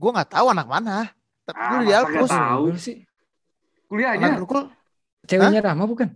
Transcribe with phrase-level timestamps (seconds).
[0.00, 1.12] Gue nggak tahu anak mana.
[1.44, 2.16] Tapi Ah, gue di Alpus.
[2.24, 2.64] nggak tahu?
[2.66, 4.62] Lu sih Anak Kuliahnya Grukul.
[5.26, 6.08] ceweknya Rama bukan?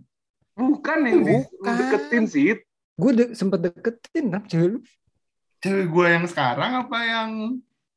[0.55, 1.73] bukan yang Bukan.
[1.75, 2.55] deketin sih.
[2.95, 4.79] Gue de sempet deketin Ram cewek lu
[5.59, 7.29] Cewek gue yang sekarang apa yang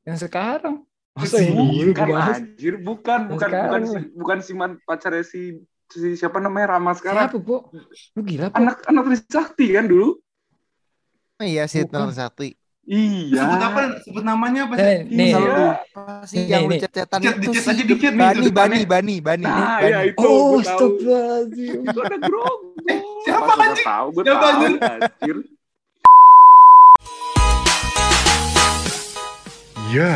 [0.03, 0.83] yang sekarang.
[1.15, 1.47] Oh, Masa sih.
[1.47, 5.41] yang dulu Bukan anjir, bukan, Yang bukan, bukan si, bukan si man, pacarnya si,
[5.87, 7.29] si siapa namanya Rama sekarang.
[7.29, 7.71] Siapa, Po?
[8.13, 8.57] Lu gila, Po?
[8.57, 10.19] Anak anak Trisakti kan dulu.
[11.39, 12.03] Oh, iya sih, Bukan.
[12.03, 12.58] Nur Sakti.
[12.89, 13.37] Iya.
[13.39, 13.81] sebut apa?
[14.01, 14.99] Sebut namanya apa Eh, sih?
[15.13, 15.39] nih, Iya.
[15.93, 16.81] Apa sih Nih, yang lu nih.
[16.81, 17.69] cet-cetan Dicet, itu dicet sih?
[17.71, 18.19] aja dikit nih.
[18.19, 18.49] Bani.
[18.51, 19.45] Bani, Bani, Bani.
[19.45, 19.87] Nah, Bani.
[19.87, 20.25] ya itu.
[20.25, 21.79] Oh, astagfirullahaladzim.
[21.85, 22.59] Itu ada grog.
[22.89, 23.85] Eh, siapa anjing?
[23.85, 25.37] tahu, gue Siapa tahu anjir.
[29.89, 30.15] Ya,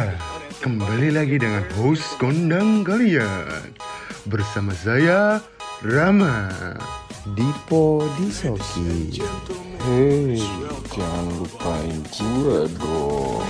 [0.59, 3.73] kembali lagi dengan host kondang kalian
[4.25, 5.41] Bersama saya,
[5.83, 6.53] Rama
[7.29, 9.17] Dipo Disoki
[9.83, 10.39] Hei,
[10.95, 13.47] jangan lupain gue dong.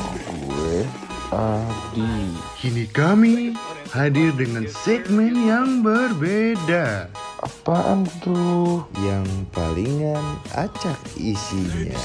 [0.49, 0.81] Gue
[1.29, 2.33] Adi.
[2.57, 3.53] Kini kami
[3.93, 7.13] hadir dengan segmen yang berbeda.
[7.43, 8.87] Apaan tuh?
[9.03, 10.23] yang palingan
[10.57, 11.97] acak isinya.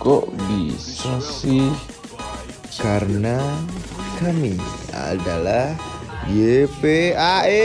[0.00, 1.72] Kok bisa sih?
[2.76, 3.40] karena
[4.20, 4.56] kami
[4.92, 5.72] adalah
[6.28, 7.64] YPAE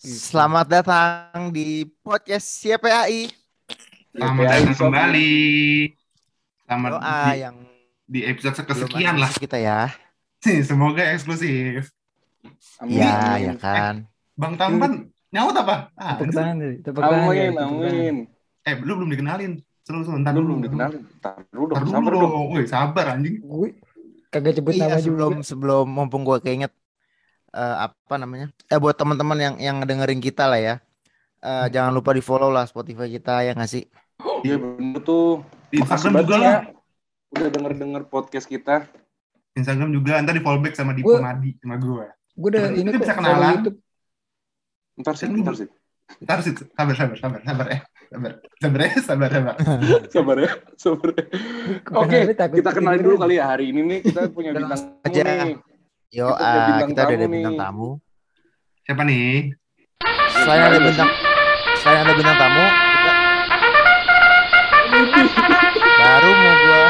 [0.00, 3.28] Selamat datang di podcast CPAI.
[4.10, 5.32] Selamat Ya, datang kembali.
[6.64, 7.56] Selamat Doa di, yang
[8.08, 9.30] di episode belum kesekian ada lah.
[9.30, 9.92] kita ya.
[10.64, 11.92] Semoga eksklusif.
[12.80, 12.96] Amin.
[12.96, 13.44] Iya, amin.
[13.44, 13.94] ya kan.
[14.32, 14.92] Bang Tampan
[15.28, 15.92] nyaut apa?
[15.92, 17.28] Ah, Tepuk tangan deh, tepuk tangan.
[17.28, 18.14] Amin, amin.
[18.64, 19.52] eh, lu belum dikenalin.
[19.84, 20.48] Seru seru ntar Lu dulu.
[20.48, 21.02] belum dikenalin.
[21.20, 22.32] Ntar dulu sabar dong.
[22.48, 23.36] Woi, sabar anjing.
[23.44, 23.76] Gue
[24.32, 25.44] kagak sebut Iya, nama sebelum juga.
[25.44, 26.72] sebelum mumpung gue keinget
[27.50, 28.48] eh, apa namanya?
[28.66, 30.74] Eh buat teman-teman yang yang ngedengerin kita lah ya.
[31.40, 33.84] Eh, jangan lupa di follow lah Spotify kita ya nggak sih?
[34.44, 35.44] Iya bener tuh.
[35.68, 36.44] Di Instagram juga ya.
[36.44, 36.60] lah.
[37.30, 38.84] Udah denger-denger podcast kita.
[39.52, 42.06] Instagram juga ntar di fallback sama di Madi sama gue.
[42.34, 43.34] Gue udah Kita ini bisa kok kenalan.
[43.34, 43.76] follow YouTube.
[45.00, 45.68] Ntar sih, ntar sih.
[46.20, 47.80] Ntar sih, sabar sabar sabar sabar eh.
[48.10, 48.32] Sabar.
[48.58, 49.54] Sabar eh, sabar sabar.
[50.10, 51.24] Sabar ya, sabar ya.
[51.94, 53.44] Oke, kita kenalin dulu kali ya.
[53.46, 55.22] Hari ini nih kita punya bintang tamu aja.
[55.46, 55.54] nih.
[56.10, 57.62] Yo, Kita ah, bintang kita udah ada bintang nih.
[57.62, 57.88] tamu.
[58.82, 59.30] Siapa nih?
[60.34, 61.10] Selain ada bintang,
[61.78, 63.12] selain ada bintang tamu, kita
[66.02, 66.82] baru mau gua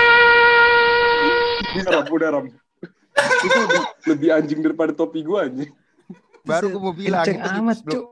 [1.77, 2.47] Bisa Ram, udah Ram.
[3.45, 5.69] Itu lebih, lebih anjing daripada topi gua anjing.
[6.41, 8.05] baru gua mau bilang kita amat, Cuk.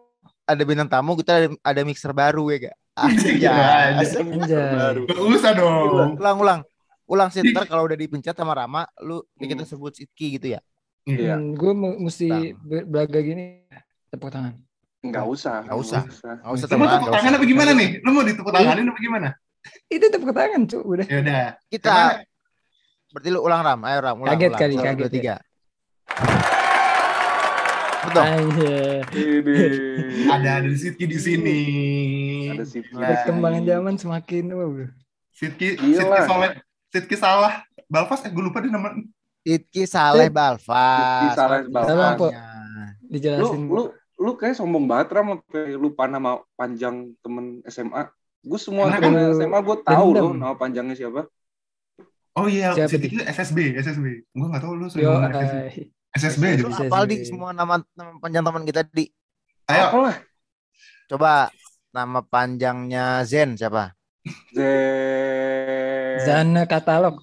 [0.45, 2.77] ada bintang tamu kita ada, ada mixer baru ya gak?
[3.25, 3.53] Iya,
[3.97, 4.17] Aja.
[4.21, 4.73] Anjay.
[4.77, 5.03] Baru.
[5.09, 6.21] Gak usah dong.
[6.21, 6.61] ulang ulang
[7.09, 10.61] ulang sih ntar kalau udah dipencet sama Rama lu ya kita sebut Sidki gitu ya
[11.09, 11.41] Iya.
[11.41, 11.73] Hmm, gue
[12.05, 13.65] mesti ber- belaga gini
[14.13, 14.53] tepuk tangan.
[15.01, 15.65] Enggak usah.
[15.65, 16.03] Nggak usah.
[16.05, 17.91] nggak usah tepuk tangan apa gimana nih?
[18.05, 19.29] Lu mau ditepuk tanganin apa gimana?
[19.89, 21.07] Itu tepuk tangan, Cuk, udah.
[21.09, 21.45] Ya udah.
[21.73, 22.23] kita
[23.09, 24.61] berarti lu ulang Ram ayo Ram ulang Kaget ulang.
[24.61, 25.13] kali, Satu, kaget dua, ya.
[25.17, 25.35] tiga
[28.09, 28.97] betul Anjay.
[29.13, 29.57] Ini.
[30.33, 31.61] Ada ada Sidki di sini.
[32.53, 32.65] Ada.
[32.97, 33.09] Nah.
[33.13, 34.71] Perkembangan zaman semakin wow.
[35.33, 35.77] Sidki.
[35.77, 36.53] Sidki salah,
[36.89, 37.55] Sidki salah.
[37.89, 38.93] Balfas, eh gue lupa deh nama.
[39.41, 42.15] Sidki Saleh Balfas Sidki Saleh Balfas.
[42.15, 42.26] Po.
[42.28, 42.44] namanya.
[43.00, 43.62] Lu Dijelasin.
[43.66, 43.82] lu
[44.19, 48.10] lu kayak sombong banget Ram sampai lupa nama panjang temen SMA.
[48.41, 50.25] Gue semua Karena temen kan SMA gue tahu dendam.
[50.25, 51.22] loh nama panjangnya siapa.
[52.34, 54.06] Oh iya, Siapa itu SSB, SSB.
[54.28, 55.91] Gue gak tau lu sering Yo, ngomong SSB.
[56.15, 56.62] SSB aja.
[56.62, 59.10] Lu apal di semua nama nama panjang teman kita di
[59.66, 60.16] Ayo, Apalah.
[61.06, 61.32] coba
[61.91, 63.93] nama panjangnya Zen siapa
[64.53, 66.16] Zen.
[66.20, 67.20] Zana katalog.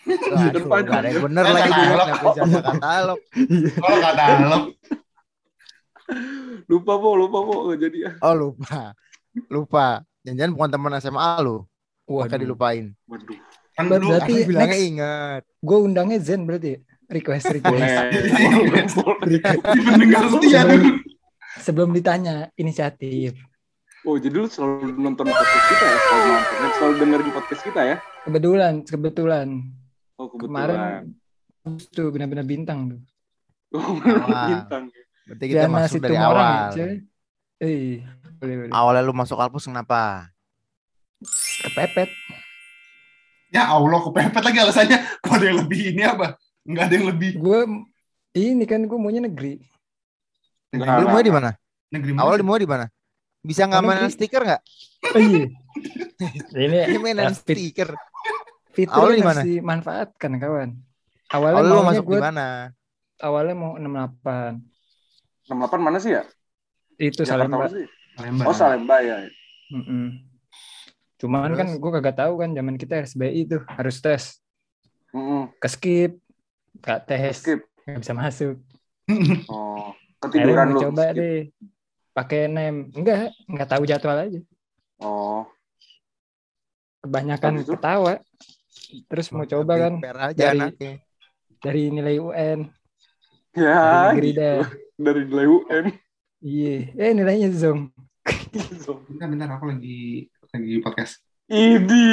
[0.00, 0.80] Aduh, Depan.
[0.82, 2.08] nggak ada yang bener Eh, lagi katalog.
[2.32, 3.20] Zana katalog
[3.76, 4.58] kalau kata lo,
[6.66, 8.10] Lupa po, lupa po nggak jadi ya.
[8.20, 8.94] oh lupa
[9.46, 9.86] lupa
[10.20, 11.56] jangan-jangan bukan teman SMA lu
[12.04, 13.38] Wah, maka dilupain Waduh.
[13.72, 14.88] kan lu berarti- bilangnya next.
[14.88, 16.74] ingat Gue undangnya Zen berarti.
[17.06, 18.94] Request request.
[18.96, 19.42] Boleh.
[19.74, 20.88] di pendengar setia dulu.
[21.58, 23.34] Sebelum ditanya inisiatif.
[24.02, 25.96] Oh, jadi lu selalu nonton podcast kita ya?
[25.98, 27.96] Selalu nonton, selalu dengerin podcast kita ya?
[28.22, 29.46] Kebetulan, kebetulan.
[30.20, 31.08] Oh, kebetulan.
[31.64, 33.00] Kemarin tuh benar-benar bintang tuh.
[33.72, 34.90] Oh, bintang.
[35.24, 36.86] berarti kita Diana masuk dari awal ya.
[37.62, 38.02] Eh,
[38.36, 38.72] boleh boleh.
[38.74, 40.26] awalnya lu masuk Alpus kenapa
[41.60, 42.10] Kepepet.
[43.48, 44.98] Ya Allah, kepepet lagi alasannya.
[45.22, 46.34] Kok ada yang lebih ini apa?
[46.66, 47.30] Enggak ada yang lebih.
[47.38, 47.60] Gue
[48.34, 49.60] ini kan gue maunya negeri.
[50.70, 51.50] Nggak, lu mau di mana
[51.90, 52.22] Negeri mana?
[52.26, 52.86] awal di mau di mana
[53.40, 54.62] bisa nggak mainan stiker nggak
[55.10, 55.48] Oh iya.
[56.54, 57.90] ini ini mainan stiker
[58.80, 60.70] fitur Awalnya yang harus dimanfaatkan kawan.
[61.28, 62.48] Awalnya maunya masuk gue di mana
[63.18, 64.56] awalnya mau 68.
[65.46, 66.22] 68 mana sih ya?
[66.96, 67.68] Itu Salemba.
[68.14, 68.46] Palembang.
[68.46, 69.24] Oh, Salemba ya.
[69.70, 70.24] Mm-mm.
[71.16, 74.40] Cuman kan gue kagak tahu kan zaman kita SBI itu harus tes.
[75.10, 75.50] Mm-mm.
[75.58, 76.12] ke skip
[76.78, 77.66] gak tes Skip.
[77.82, 78.54] nggak bisa masuk
[79.50, 79.90] Oh,
[80.22, 80.80] ketiduran mau lu.
[80.86, 81.18] coba skip.
[81.18, 81.38] deh
[82.10, 84.38] pakai nem enggak nggak tahu jadwal aja
[85.02, 85.50] Oh,
[87.00, 88.22] kebanyakan ketawa
[89.06, 90.92] terus mau coba kan Prepare aja dari- anaknya.
[91.58, 92.58] dari nilai UN
[93.52, 94.50] ya dari gitu.
[94.96, 95.84] dari nilai UN.
[96.40, 97.90] iya eh nilainya zong
[99.06, 101.22] Bentar, bentar, aku lagi lagi podcast.
[101.46, 102.10] Idi.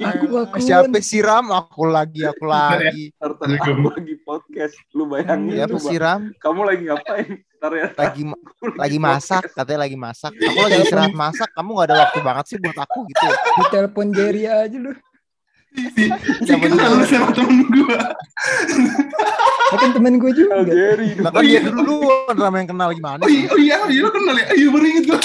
[0.00, 3.12] aku aku Siapa siram aku lagi aku lagi.
[3.16, 4.74] Ntar aku lagi podcast.
[4.92, 7.28] Lu bayangin Siapa siram Kamu lagi ngapain?
[7.56, 7.86] Ntar ya.
[7.92, 8.22] lagi
[8.76, 9.56] lagi masak podcast.
[9.56, 10.32] katanya lagi masak.
[10.34, 11.48] Aku lagi istirahat masak.
[11.52, 13.24] Kamu gak ada waktu banget sih buat aku gitu.
[13.24, 13.36] ya.
[13.36, 14.92] di telepon Jerry aja lu
[15.72, 17.96] Si kenal lu sama temen gue.
[19.72, 21.16] Ya kan temen gue juga Jerry.
[21.16, 22.04] Lah kan dia dulu
[22.36, 24.46] nama yang kenal gimana Oh iya, oh iya, oh iya, lu kenal ya?
[24.52, 25.20] Iya, baru inget gue.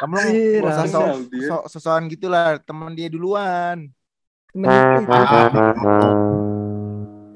[0.00, 1.48] Kamu lo Iya, usah Kenal dia.
[1.48, 3.92] sok sosokan gitu lah teman dia duluan.
[4.50, 4.66] temen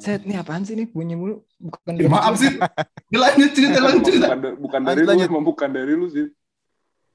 [0.00, 2.52] set nih apaan sih nih bunyi mulu bukan ya, maaf sih.
[3.08, 4.26] Ya, lanjut cerita, lanjut cerita.
[4.60, 6.26] Bukan, Lanjut, dari lu, bukan dari lu sih.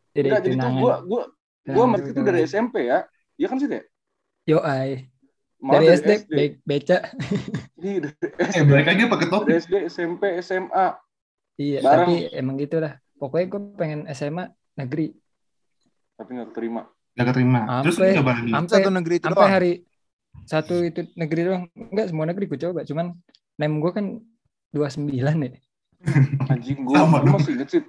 [0.09, 1.23] jadi Enggak, jadi tuh tunangan gua gua
[1.69, 2.99] gua Tunangan sama itu dari SMP ya.
[3.37, 3.83] Iya kan sih, Teh?
[4.49, 5.05] Yo ay
[5.61, 6.97] dari SD, be- beca
[7.77, 8.09] Iya,
[8.55, 9.51] Eh, balik lagi pakai dari topik.
[9.59, 10.87] SD, SMP, SMA.
[11.55, 12.07] iya Bareng.
[12.07, 15.11] tapi emang gitu lah pokoknya gue pengen SMA negeri
[16.13, 16.81] Tapi nggak terima.
[17.11, 17.59] Gak keterima.
[17.81, 18.49] Terus lu coba lagi.
[18.49, 19.53] sampai Satu negeri itu sampai doang.
[19.53, 19.73] hari
[20.41, 23.05] satu itu negeri doang enggak semua negeri gue coba cuman
[23.55, 24.05] nem gue kan
[24.71, 25.51] 29 ya
[26.51, 27.11] Anjing dong.
[27.11, 27.81] masih inget sih.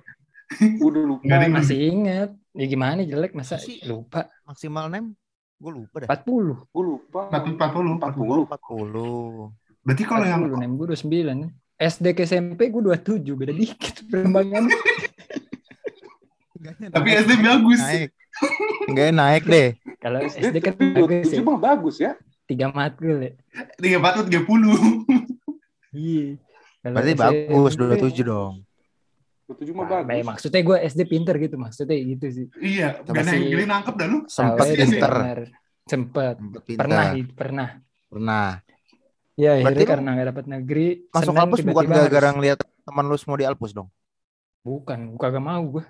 [0.77, 1.23] Gua udah lupa.
[1.23, 3.79] Nggak ada yang- masih ingat ya gimana jelek masa Sih.
[3.85, 5.15] lupa Maksimal nem.
[5.61, 6.09] Gue lupa dah.
[6.09, 7.21] 40 Gua lupa.
[7.29, 8.01] 40, 40.
[8.01, 8.49] 40.
[8.49, 9.85] 40.
[9.85, 14.69] Berarti kalau yang 40 nem gue 29 SD ke SMP gue 27 beda dikit perkembangan
[16.93, 17.81] tapi SD bagus.
[17.81, 18.11] naik.
[18.89, 19.69] Enggak naik deh.
[20.01, 22.13] kalau SD, kan bagus 27 ya mah bagus ya.
[22.45, 23.33] tiga matkul ya
[23.81, 24.45] 34 30.
[25.97, 26.37] iya
[26.85, 28.55] Kalau Berarti SMP bagus 27 dong.
[29.53, 30.25] 27 mah Nah, bagus.
[30.25, 33.41] maksudnya gue SD pinter gitu maksudnya gitu sih Iya, gak sih.
[33.45, 34.19] gini nangkep dah lu.
[34.25, 35.13] Sempet ya, pinter.
[35.85, 36.79] sempet pinter.
[36.79, 37.69] pernah pernah
[38.07, 38.49] Pernah.
[39.35, 42.37] ya Berarti akhirnya lu karena nggak dapat negeri Masuk Senin Alpus bukan tiba-tiba gara-gara harus-
[42.37, 43.89] ngeliat teman lu semua di Alpus dong.
[44.61, 45.85] bukan gue kagak mau gue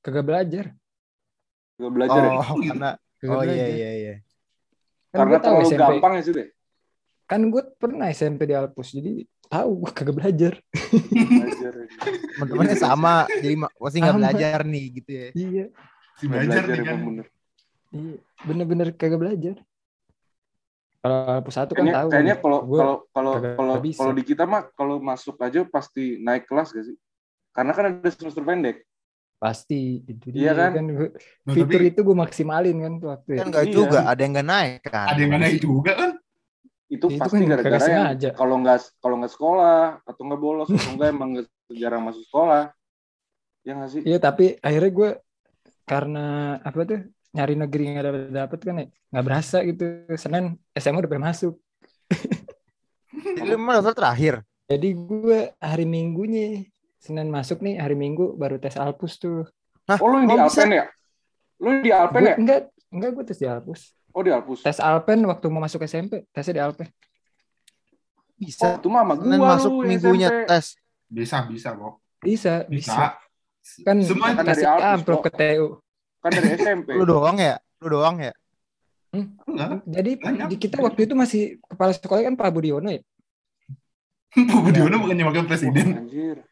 [0.00, 0.64] kagak belajar
[1.74, 2.30] Gak belajar ya.
[2.34, 3.68] Oh, karena kagak Oh iya belajar.
[3.70, 4.14] iya iya.
[5.08, 6.48] kan Karena terlalu SMP gampang ya sih deh.
[7.24, 9.12] kan gue pernah SMP di Alpus jadi
[9.50, 10.52] tahu gue kagak belajar
[11.10, 11.72] Belajar.
[12.38, 15.28] Teman-temannya sama, jadi ma- pasti nggak belajar nih gitu ya.
[15.34, 15.64] iya
[16.16, 16.98] Si belajar nih kan.
[17.02, 17.26] bener.
[17.90, 19.56] iya bener-bener kagak belajar
[21.00, 25.00] kalau Alpus satu kan tahu kayaknya kalau kalau kalau kalau kalau di kita mah kalau
[25.00, 26.96] masuk aja pasti naik kelas gak sih?
[27.50, 28.84] Karena kan ada semester pendek.
[29.40, 30.70] pasti itu Iya dia kan?
[30.84, 31.16] gua-
[31.48, 33.72] Nah, fitur tapi itu gue maksimalin kan waktu Kan itu nggak Iya.
[33.72, 35.06] juga, ada yang nggak naik kan.
[35.08, 36.10] ada yang gak naik juga kan?
[36.90, 40.68] Itu Itu pasti kan gara-gara kagak yang kalau nggak kalau nggak sekolah atau nggak bolos
[40.68, 42.74] atau nggak emang nggak jarang masuk sekolah.
[43.62, 44.02] Ya nggak sih?
[44.02, 45.10] Iya tapi akhirnya gue
[45.86, 46.26] karena
[46.58, 47.00] apa tuh
[47.30, 49.84] nyari negeri nggak dapet dapet kan ya nggak berasa gitu
[50.14, 51.54] Senin SMA udah pengen masuk
[53.42, 54.34] emang daftar terakhir.
[54.66, 56.66] jadi gue hari minggunya
[57.00, 59.46] Senin masuk nih hari Minggu baru tes Alpus tuh
[59.88, 60.36] Oh lu yang di?
[60.38, 60.84] Alpen ya?
[61.58, 62.36] Lu yang di Alpen Gua- ya?
[62.38, 62.60] enggak
[62.90, 64.60] enggak gue tes di Alpus Oh di Alpus.
[64.60, 68.66] tes Alpen waktu mau masuk SMP tesnya di Alpen Oh, Bisa.
[68.74, 70.44] itu mah sama Senin gua masuk minggunya SMP.
[70.46, 70.66] tes.
[71.06, 71.94] Bisa, bisa kok.
[72.18, 72.96] bisa Bisa.
[73.60, 75.66] bisa kan Semua kan dari Alpus, amplop ke TU
[76.18, 76.88] Kan dari SMP.
[76.94, 77.56] Lu doang ya?
[77.78, 78.32] Lu doang ya?
[79.12, 79.82] enggak.
[79.84, 80.46] jadi Banyak.
[80.46, 83.02] di kita waktu itu masih kepala sekolah kan Pak Budiono ya
[84.32, 86.46] Bu Budiono bukannya wakil presiden Anjir.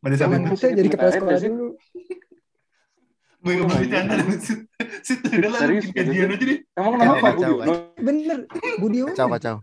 [0.00, 0.56] pada saat itu.
[0.72, 1.76] jadi kepala sekolah dulu
[3.44, 4.60] Gue nggak mau bercanda sit,
[5.04, 6.58] sit udah lah Serius, bikin gajian aja deh.
[6.72, 7.74] Emang kenapa Budiono?
[7.94, 8.38] bener
[8.78, 9.56] Budiono Kacau kacau.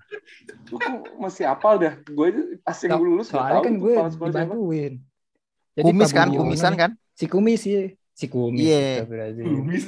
[0.69, 0.83] Kok
[1.17, 1.93] masih apal dah.
[2.05, 4.93] Gue aja pas yang So- lulus soalnya kan gue dibantuin
[5.71, 6.91] Jadi Kumis kan, kumisan kan?
[7.11, 9.01] si kumis ya si kumis Iya.
[9.01, 9.45] Astagfirullahaladzim.
[9.47, 9.83] Gumis.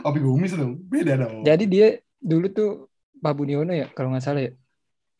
[0.00, 0.72] Opi gumis dong.
[0.84, 1.42] Beda dong.
[1.42, 2.70] jadi dia dulu tuh
[3.16, 4.52] Pak Budiono ya kalau nggak salah ya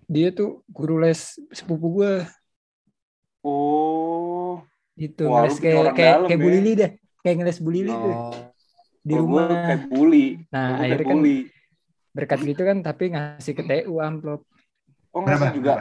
[0.05, 1.19] dia tuh guru les
[1.51, 2.13] sepupu gue
[3.43, 4.63] Oh.
[4.95, 6.37] gitu Wah, lu kayak kayak dalam kayak ya.
[6.39, 6.91] Bu Lili deh
[7.25, 8.33] kayak ngeles Bu Lili tuh Oh.
[9.01, 10.27] di Kalau rumah kayak bully.
[10.49, 11.39] nah gua akhirnya kan bully.
[12.11, 14.41] berkat gitu kan tapi ngasih ke TU amplop
[15.11, 15.55] Oh ngasih Berapa?
[15.55, 15.75] juga.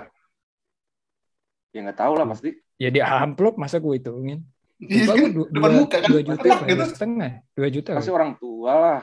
[1.70, 2.50] Ya nggak tahu lah pasti.
[2.76, 4.40] ya di amplop masa gue hitungin
[4.80, 6.10] Iya lupa kan gue dua, depan dua, muka kan.
[6.10, 6.76] dua juta apa gitu.
[6.76, 9.00] dua setengah dua juta Pasti orang tua lah.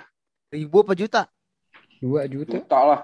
[0.48, 1.20] Ribu apa juta?
[1.98, 3.00] dua juta Juta lah.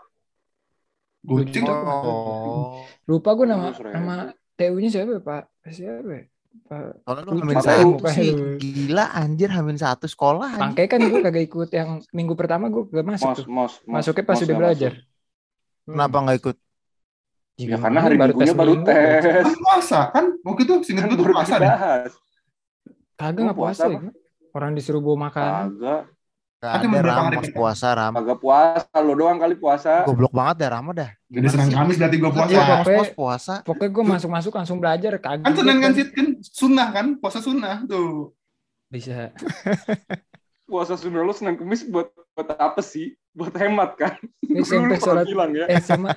[1.21, 1.67] Goceng.
[1.67, 2.87] Oh.
[3.05, 4.15] lupa gue nama nama
[4.55, 6.23] TU-nya siapa ya, Pak siapa ya?
[6.67, 10.57] Kalau lu banget satu sih gila anjir hamin satu sekolah.
[10.59, 13.47] Makanya kan gue kagak ikut yang minggu pertama gue gak masuk Mos, tuh.
[13.47, 13.95] mos, mos.
[14.03, 14.93] Masuknya pas mos udah belajar.
[14.93, 15.87] masuk.
[15.87, 16.57] Kenapa nggak ikut?
[17.57, 18.89] Ya karena hari minggunya baru minggu.
[18.91, 19.23] tes.
[19.23, 20.25] Kan puasa kan?
[20.43, 21.61] Waktu itu singkat Kan gue tuh baru puasa deh.
[21.63, 22.11] dibahas.
[23.17, 24.01] Kagak nggak puasa ya.
[24.53, 25.53] Orang disuruh bawa makan.
[25.73, 26.03] Kagak.
[26.57, 28.13] Tapi ada beberapa ram hari pas kita- puasa ram.
[28.17, 28.97] Kagak puasa.
[29.05, 29.93] Lo doang kali puasa.
[30.03, 31.11] Goblok banget ya Rama dah.
[31.29, 32.49] Jadi Senin Kamis berarti gue puasa.
[32.49, 33.55] Iya, Pokoknya- pas pos puasa.
[33.63, 35.45] Pokoknya gue masuk-masuk langsung belajar kagak.
[35.45, 37.07] Kan Senin kan Sid kan sunnah kan?
[37.17, 38.33] Puasa sunnah tuh.
[38.89, 39.31] Bisa.
[40.67, 43.15] Puasa sunnah lo Senin Kamis buat buat apa sih?
[43.31, 44.17] Buat hemat kan?
[44.65, 45.69] Sampai pernah sholat bilang ya.
[45.69, 46.17] eh sama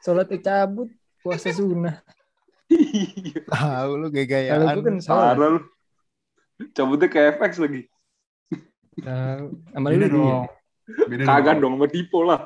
[0.00, 2.02] sholat cabut puasa sunnah.
[2.70, 3.42] Iya.
[3.46, 4.74] Tahu lu Kalau gaya-gayaan.
[4.74, 5.34] gue kan sholat.
[6.70, 7.82] Cabutnya ke FX lagi.
[9.02, 9.46] Tahu.
[9.72, 10.44] Sama Beda dong.
[11.08, 12.40] Beda Kagak dong sama Dipo lah.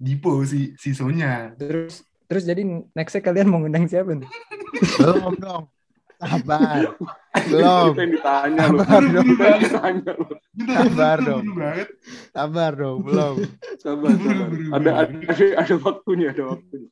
[0.00, 1.52] Dipo si si Sonya.
[1.58, 2.62] Terus terus jadi
[2.94, 4.30] nextnya kalian mau ngundang siapa nih?
[5.02, 5.64] Belum dong.
[6.20, 6.94] Sabar.
[7.48, 7.96] Belum.
[7.96, 8.78] Kita yang ditanya lu.
[8.84, 9.26] Sabar dong.
[9.32, 10.26] Kita yang ditanya lu.
[10.68, 11.44] Sabar dong.
[12.36, 12.98] Sabar dong.
[13.02, 13.34] Belum.
[13.80, 14.48] Sabar, sabar.
[14.76, 16.90] Ada, ada, ada, ada waktunya, ada waktunya.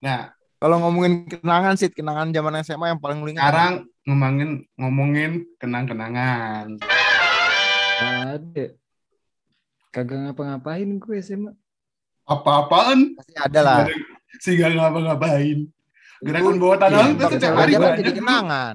[0.00, 3.48] Nah, Kalau ngomongin kenangan sih, kenangan zaman SMA yang paling lu ingat.
[3.48, 3.74] sekarang
[4.10, 6.82] ngomongin ngomongin kenang-kenangan.
[7.96, 8.66] Nggak ada.
[9.90, 11.52] Kagak ngapa-ngapain gue SMA.
[12.24, 13.14] Apa-apaan?
[13.14, 13.78] pasti ada lah.
[14.36, 15.66] Si gak ngapa-ngapain.
[16.20, 18.74] Gerakan bawah tanah Iya, tuh tapi setiap hari gua- jadi kenangan.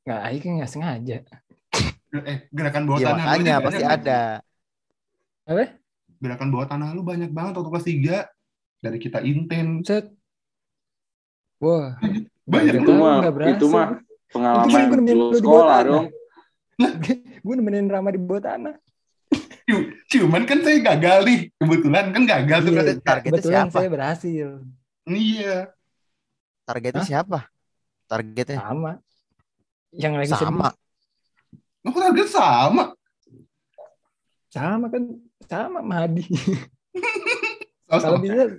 [0.00, 1.18] Nggak, Aing kan nggak sengaja.
[2.10, 3.96] Eh, gerakan bawah Iya tanah lu makanya pasti banyak.
[3.96, 4.20] ada.
[5.44, 5.64] Apa?
[6.18, 8.16] Gerakan bawah tanah lu banyak banget waktu kelas 3
[8.80, 9.80] dari kita inten.
[9.82, 10.10] Set.
[11.58, 11.96] Wah.
[12.50, 13.16] Banyak Itu mah,
[13.46, 13.86] itu mah
[14.30, 16.06] pengalaman Itu gue nemenin lu lu di sekolah dong.
[17.46, 18.74] gue nemenin Rama di bawah tanah.
[19.70, 21.38] Cu- Cuman kan saya gagal nih.
[21.54, 22.72] Kebetulan kan gagal tuh.
[22.74, 23.78] Iya, targetnya Kebetulan siapa?
[23.78, 24.48] saya berhasil.
[25.06, 25.56] Iya.
[26.66, 27.08] Targetnya Hah?
[27.08, 27.38] siapa?
[28.10, 28.92] Targetnya Sama.
[29.94, 30.68] Yang lagi sama.
[31.86, 32.84] Oh, target sama.
[34.50, 35.02] Sama kan.
[35.46, 36.26] Sama Madi.
[37.90, 38.54] Oh, Kalau bisa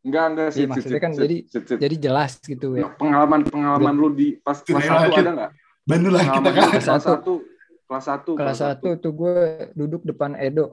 [0.00, 1.44] Enggak, enggak Iya, maksudnya kan jadi-
[1.76, 2.88] jadi jelas gitu ya.
[2.96, 5.20] pengalaman-pengalaman lu di pas kelas Sudah, 1 Cid.
[5.20, 5.50] ada enggak?
[5.84, 6.68] Bantu lah kita kan.
[6.70, 7.34] Kelas kelas satu.
[7.36, 7.84] 1.
[7.84, 8.30] Kelas 1.
[8.34, 9.36] Kelas 1 tuh gue
[9.74, 10.72] duduk depan Edo.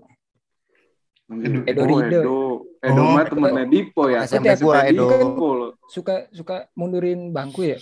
[1.28, 2.20] Edo, Edo Edo, Rido.
[2.24, 2.38] Edo,
[2.80, 4.24] Edo Oh, mah temennya Dipo ya.
[4.24, 5.12] SMP gua, Edo.
[5.36, 5.68] Lo.
[5.86, 7.76] Suka suka mundurin bangku ya.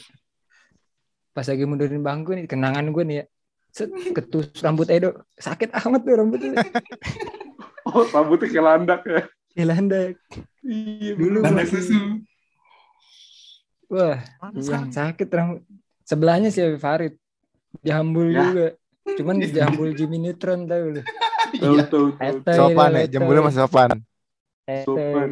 [1.29, 3.25] Pas lagi mundurin bangku nih kenangan gue nih ya.
[3.69, 5.13] Set, ketus rambut Edo.
[5.35, 6.57] Sakit amat tuh rambutnya.
[7.85, 9.21] Oh, rambutnya kayak landak ya.
[9.55, 10.19] Hilandak.
[10.61, 11.97] Iya, Dulu masih- susu.
[13.87, 14.17] Wah,
[14.51, 15.61] yang sakit rambut.
[16.03, 17.15] Sebelahnya si Farid.
[17.81, 18.41] Jambul Ya.
[18.43, 18.67] juga.
[19.15, 21.01] Cuman jambul Jimmy Neutron tau lu.
[21.55, 21.83] Tahu, Iya.
[21.87, 22.05] tahu,
[22.41, 22.57] tahu.
[22.57, 23.89] Sopan ya, jambulnya masih sopan.
[24.83, 25.29] Sopan.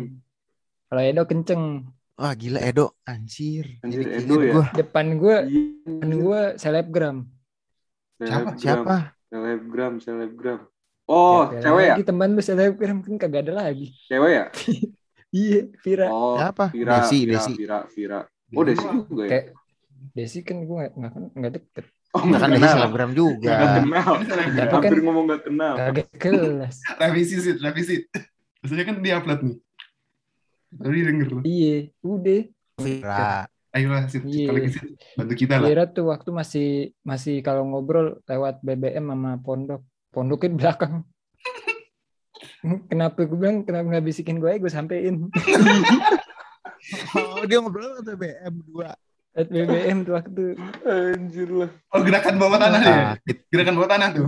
[0.88, 1.64] Kalau Edo kenceng.
[2.14, 3.82] Wah gila Edo, anjir.
[3.82, 4.54] Anjir, Jadi Edo ya?
[4.54, 4.66] gua.
[4.72, 5.62] Depan gue, Iya.
[5.90, 7.18] depan gue selebgram.
[8.22, 8.30] Siapa?
[8.54, 8.96] Selebgram, Siapa?
[9.28, 10.60] Selebgram, selebgram.
[11.06, 11.94] Oh, Siapa cewek ya?
[11.94, 13.92] lagi Teman lu selebgram kan kagak ada lagi.
[14.08, 14.46] Cewek ya?
[15.34, 16.08] Iya, Vira.
[16.08, 16.70] Oh, Siapa?
[16.70, 17.52] Vira, Desi, Vira, Desi.
[17.58, 18.20] Vira, Vira.
[18.54, 19.30] Oh, Desi juga ya?
[19.34, 19.46] Kayak
[20.14, 21.86] Desi kan gue nggak nggak nggak deket.
[22.14, 22.74] Oh, Kan nggak dari kenal.
[22.78, 23.50] selebgram juga.
[23.50, 24.12] Nggak kenal.
[24.14, 25.74] Tapi Hampir kan- ngomong nggak kenal.
[25.74, 26.76] Kagak kelas.
[27.02, 27.96] Revisi sih, revisi.
[28.62, 29.58] Maksudnya kan dia upload nih.
[30.74, 31.42] Tadi denger loh.
[31.44, 32.42] iya, udah.
[32.78, 33.26] Vira.
[33.70, 34.22] Ayolah, Sid.
[34.24, 34.54] Iya.
[34.54, 34.86] Lagi, Sid.
[35.18, 35.66] Bantu kita lah.
[35.66, 36.68] Vira tuh waktu masih
[37.02, 39.82] masih kalau ngobrol lewat BBM sama pondok.
[40.14, 40.94] Pondoknya di belakang.
[42.90, 45.28] Kenapa gue bilang kenapa nggak bisikin gue gue sampein
[47.16, 48.92] Oh dia ngobrol atau BM dua.
[49.34, 50.44] Lewat BBM tuh waktu
[50.86, 51.72] Anjir lah.
[51.90, 52.96] Oh, gerakan bawah tanah ya?
[53.18, 53.38] Sakit.
[53.50, 54.28] Gerakan bawah tanah tuh.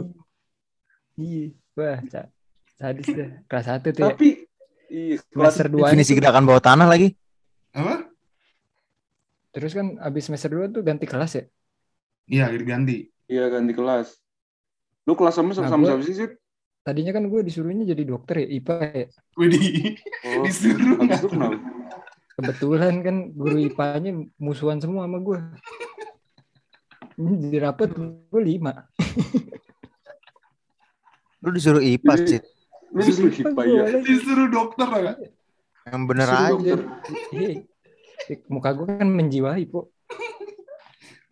[1.15, 2.32] iya wah sa-
[2.74, 4.30] sadis dah kelas satu tuh ya Tapi
[4.89, 7.13] iya, kelas semester dua Definisi gerakan bawah tanah lagi.
[7.72, 8.10] Apa?
[9.51, 11.44] terus kan abis semester dua tuh ganti kelas ya
[12.25, 13.08] Iya, diganti.
[13.25, 14.20] iya ganti kelas.
[15.05, 16.31] Lu kelas sama Nah, sama gua- siapa sih, Sid?
[16.81, 19.97] tadinya kan gue disuruhnya jadi dokter ya IPA ya Widih.
[20.21, 21.01] Oh, Disuruh
[22.35, 25.39] kebetulan kan guru IPA-nya musuhan semua sama gue
[27.17, 28.85] di rapet gue lima
[31.41, 32.41] Lu disuruh IPA Jadi- sih.
[32.91, 33.83] Lu disuruh IPA ya?
[34.01, 35.01] Disuruh dokter lah.
[35.13, 35.17] Kak.
[35.85, 36.53] Yang bener Disuruh aja.
[36.53, 36.79] dokter.
[37.31, 37.50] Iya.
[38.50, 39.93] muka gue kan menjiwai po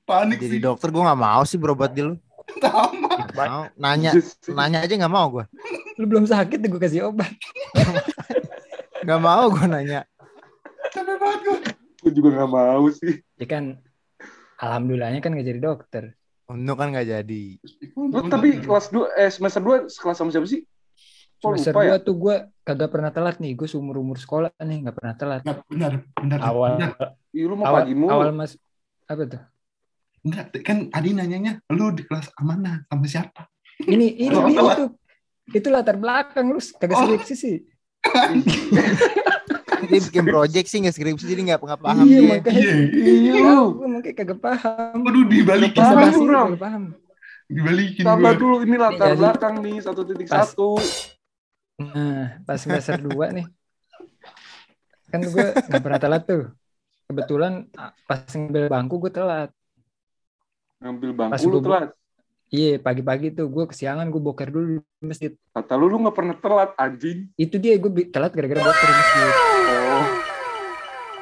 [0.04, 0.62] Panik Jadi sih.
[0.62, 2.18] dokter gue gak mau sih berobat di lu.
[3.34, 3.68] Mau.
[3.76, 4.12] Nanya,
[4.50, 5.46] nanya aja gak mau gue.
[5.96, 7.30] lu belum sakit gue kasih obat
[9.08, 10.08] Gak mau gue nanya.
[10.90, 11.58] Capek banget gue.
[12.00, 13.20] Gue juga gak mau sih.
[13.36, 13.78] ya kan
[14.58, 16.04] alhamdulillahnya kan gak jadi dokter
[16.44, 17.44] Untung kan gak jadi.
[17.96, 20.64] Lu tapi kelas 2, eh semester 2 kelas sama siapa sih?
[21.40, 22.00] Semester dua ya?
[22.00, 25.60] tuh gue kagak pernah telat nih gue seumur umur sekolah nih nggak pernah telat Nggak,
[25.68, 26.40] benar, benar.
[26.40, 26.92] awal Benar.
[27.36, 28.12] Ih, lu mau awal, pagi mulu.
[28.16, 28.56] awal mas
[29.04, 29.42] apa tuh
[30.24, 32.84] Enggak, kan Adi nanyanya, lu di kelas mana?
[32.88, 33.48] Sama siapa?
[33.84, 34.78] ini ini Oh, ini telat.
[34.78, 34.90] tuh
[35.50, 37.04] itu latar belakang lu kagak Oh.
[37.06, 37.56] skripsi sih.
[39.84, 42.30] Dia bikin project sih nggak skripsi jadi nggak nggak paham iya dia.
[42.32, 42.72] makanya.
[42.88, 43.14] Iya.
[43.20, 43.64] Iya lu.
[43.76, 44.96] gue makanya kagak paham.
[45.02, 45.92] Waduh dibalikin gua.
[45.92, 46.48] Ram.
[46.48, 46.84] kagak paham.
[47.46, 48.40] Dibalikin Tambah gua.
[48.40, 50.70] dulu ini latar Jadi- belakang nih satu titik satu.
[51.76, 53.46] Nah, pas semester 2 nih.
[55.10, 56.44] Kan gue gak pernah telat tuh.
[57.04, 57.68] Kebetulan
[58.08, 59.52] pas ngambil bangku gue telat.
[60.84, 61.90] Ngambil Pas bangku lu gua- telat.
[62.50, 65.34] Iya, pagi-pagi tuh gue kesiangan gue boker dulu di masjid.
[65.50, 67.32] Kata lu lu nggak pernah telat anjing.
[67.34, 69.32] Itu dia gue bi- telat gara-gara boker di masjid.
[69.66, 70.04] Oh.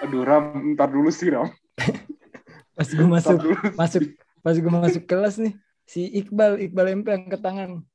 [0.01, 1.47] Aduh Ram, ntar dulu sih Ram.
[2.75, 3.55] Pas gue masuk dulu.
[3.75, 4.01] masuk
[4.41, 5.53] pas gue masuk kelas nih
[5.83, 7.85] si Iqbal Iqbal MP angkat tangan.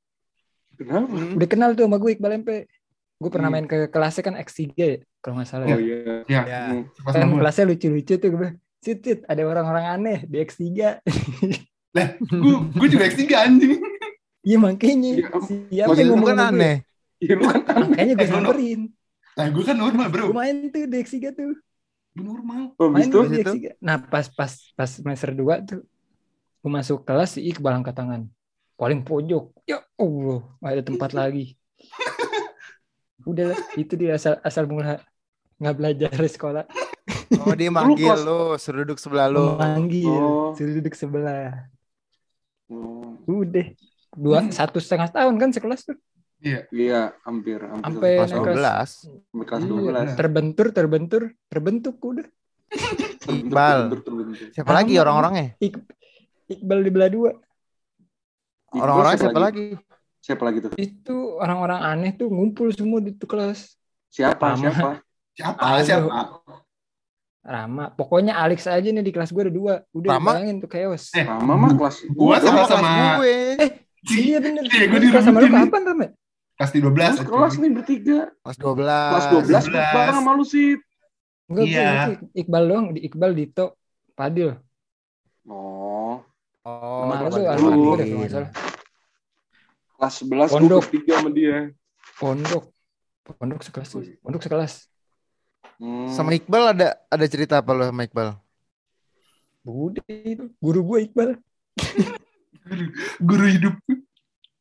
[0.72, 1.10] Kenapa?
[1.34, 2.70] Udah kenal tuh sama gue Iqbal MP.
[3.16, 3.58] Gue pernah Hmm.
[3.58, 5.66] main ke kelasnya kan X3 ya kalau nggak salah.
[5.66, 5.76] Oh ya.
[5.76, 5.96] iya.
[6.24, 6.60] Ya, Ya.
[6.70, 6.84] Hmm.
[7.02, 8.48] pas Kan kelasnya lucu-lucu tuh gue.
[8.86, 10.62] Sit, sit, ada orang-orang aneh di X3.
[12.30, 13.82] Gue gue juga X3 anjing.
[14.46, 15.26] Iya makanya Iya,
[15.90, 16.38] siapa yang ngomong gue?
[16.38, 16.76] aneh.
[17.18, 18.80] Iya lu kan Makanya gue Eh, samperin.
[19.34, 20.24] Nah, gue kan normal, bro.
[20.30, 21.58] Gue main tuh di X3 tuh.
[22.14, 22.78] Gue normal.
[22.78, 23.82] habis Main tuh di Habis X3.
[23.82, 25.82] Nah pas pas pas semester 2 tuh
[26.62, 28.22] gue masuk kelas si Iqbal angkat tangan.
[28.78, 29.50] Paling pojok.
[29.66, 31.58] Ya Allah, nggak ada tempat lagi.
[33.26, 35.02] Udah lah, itu dia asal asal mula
[35.58, 36.64] nggak belajar di sekolah.
[37.42, 39.54] Oh dia manggil lu, suruh duduk sebelah lu.
[39.54, 40.54] Memanggil, Oh.
[40.54, 41.66] suruh duduk sebelah.
[42.66, 43.66] Oh, Udah.
[44.16, 45.96] Dua, satu setengah tahun kan sekelas tuh.
[46.38, 48.52] Iya, hampir hampir Sampai Kelas naik 12.
[49.32, 50.08] sampai kelas Iya, 12.
[50.14, 52.26] terbentur, terbentur, terbentuk udah.
[53.26, 53.78] Iqbal.
[53.88, 54.46] Terbentur, terbentur.
[54.52, 55.56] Siapa lagi orang-orangnya?
[55.58, 55.84] Ik-
[56.46, 57.30] Iqbal di belah dua.
[58.70, 59.66] Orang-orangnya siapa lagi?
[60.20, 60.70] Siapa lagi tuh?
[60.74, 63.74] Itu orang-orang aneh tuh ngumpul semua di tuh kelas.
[64.10, 64.54] Siapa?
[64.54, 64.90] Siapa?
[65.32, 65.64] Siapa?
[65.82, 66.20] Siapa?
[67.46, 67.84] Rama.
[67.90, 69.74] Pokoknya Alex aja nih di kelas gue ada dua.
[69.90, 70.34] Udah Rama?
[70.34, 71.14] bayangin tuh chaos.
[71.14, 72.42] Eh, Rama mah kelas Gua dong.
[72.42, 73.36] sama Kelas sama gue.
[74.06, 74.62] Iya bener.
[74.66, 76.06] Iya, gue Lu kelas sama lu kapan Rama?
[76.56, 76.90] kelas di 12.
[76.90, 78.18] Kelas, kelas nih bertiga.
[78.40, 78.82] Kelas 12.
[78.82, 79.94] Kelas 12 12.
[79.94, 80.68] bareng sama lu sih.
[81.46, 81.90] Enggak, Iya.
[82.10, 82.86] gue Iqbal doang.
[82.90, 83.66] Di Iqbal, Dito,
[84.12, 84.50] Padil.
[85.46, 86.18] Oh,
[86.66, 88.50] Oh, Sama lu kelas anak gue deh kalau salah.
[89.96, 90.80] kelas 11 gue Pondok.
[90.82, 91.56] bertiga sama dia.
[92.18, 92.64] Pondok.
[93.22, 93.88] Pondok sekelas.
[94.18, 94.72] Pondok sekelas.
[95.76, 96.08] Hmm.
[96.08, 98.34] Sama Iqbal ada ada cerita apa lu sama Iqbal?
[99.62, 100.44] Udah itu.
[100.58, 101.30] Guru gue Iqbal.
[103.28, 103.74] Guru hidup.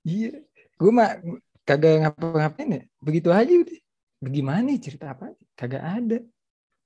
[0.04, 0.44] Iya.
[0.76, 1.18] Gue mah
[1.63, 2.82] kagak ngapa-ngapain ya.
[3.00, 3.78] Begitu aja udah.
[4.22, 5.34] Bagaimana nih cerita apa?
[5.54, 6.18] Kagak ada.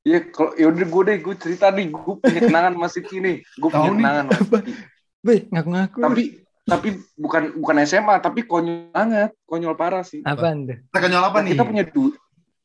[0.07, 3.43] Iya, kalau yaudah gue deh, gue cerita nih, gue punya kenangan sama Siti nih.
[3.59, 3.97] Gue punya nih.
[3.99, 4.71] kenangan sama Siti.
[5.25, 5.99] Beh, ngaku-ngaku.
[5.99, 6.23] Tapi
[6.63, 10.21] tapi bukan bukan SMA, tapi konyol banget, konyol parah sih.
[10.23, 10.77] Apaan tuh?
[10.87, 11.51] Kita kenyal apa Nah, nih?
[11.57, 12.15] kita punya duit.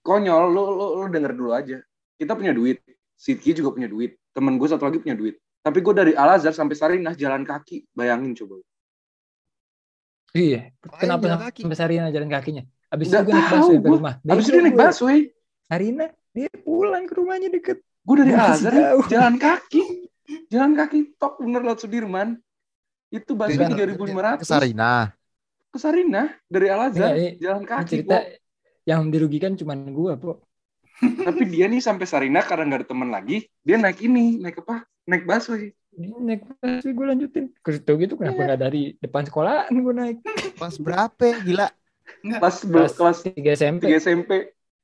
[0.04, 1.80] Konyol, lu, lu, lu denger dulu aja.
[2.20, 2.84] Kita punya duit.
[3.16, 4.20] Siti juga punya duit.
[4.36, 5.40] Temen gue satu lagi punya duit.
[5.64, 7.88] Tapi gue dari Al Azhar sampai Sarinah jalan kaki.
[7.96, 8.60] Bayangin coba.
[10.34, 10.74] Iya.
[10.82, 11.60] Kenapa jalan sampai kaki?
[11.62, 12.62] sampai Sarina jalan kakinya?
[12.90, 14.14] Abis Nggak itu gue naik busway ke rumah.
[14.20, 15.18] Habis itu dia naik busway.
[15.70, 17.78] Sarina dia pulang ke rumahnya deket.
[18.04, 18.74] Gue dari Al Azhar
[19.08, 19.82] jalan kaki.
[20.50, 22.28] Jalan kaki top bener lewat Sudirman.
[23.08, 24.46] Itu busway tiga ribu lima Ke ratus.
[24.50, 25.14] Sarina.
[25.70, 27.88] Ke Sarinah dari Al Azhar Iya, ini- jalan kaki.
[27.88, 28.16] cerita.
[28.84, 30.44] Yang dirugikan cuma gue, po.
[31.00, 34.86] Tapi dia nih sampai Sarinah karena nggak ada teman lagi, dia naik ini, naik apa?
[35.04, 35.74] Naik busway.
[35.94, 37.44] Ini naik busway gue lanjutin.
[37.60, 38.46] Kereta gitu kenapa Iya.
[38.46, 40.16] nggak dari depan sekolahan gue naik?
[40.54, 41.26] Kelas berapa?
[41.42, 41.68] Gila.
[42.22, 43.82] Kelas Kelas kelas 3 SMP.
[43.90, 44.30] 3 SMP.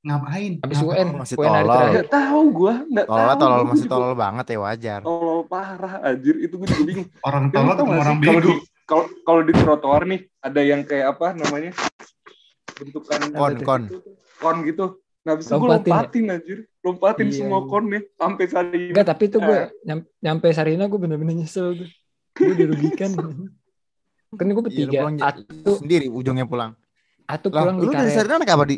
[0.01, 0.53] Ngapain?
[0.65, 0.97] Habis Ngapain?
[0.97, 1.77] UN, masih UN hari tolol.
[1.77, 1.93] terakhir.
[1.93, 3.17] Nggak tahu gue, nggak tahu.
[3.21, 5.01] Tolol tolol Gua masih tolol banget ya wajar.
[5.05, 7.09] Tolol parah anjir, itu gue juga bingung.
[7.21, 8.53] Orang tolol nggak orang bego.
[9.23, 11.71] kalau di trotoar nih ada yang kayak apa namanya?
[12.81, 13.83] Bentukan Kon kon.
[14.37, 14.87] kon gitu.
[15.21, 15.93] Nah, itu gue Lompatin ya?
[15.93, 16.59] lompatin anjir.
[16.81, 17.69] Lompatin Iya, semua iya.
[17.69, 18.89] kon nih sampai Sarinah.
[18.89, 19.67] Enggak, tapi itu gue Eh.
[19.85, 21.89] nyam- nyampe Sarina gue bener-bener nyesel tuh.
[22.35, 23.11] Gue dirugikan.
[24.39, 24.99] kan gue Iya, bertiga.
[25.11, 26.73] j- Atu, sendiri ujungnya pulang.
[27.27, 28.09] atu pulang di lu dari.
[28.09, 28.77] Sarina naik apa di?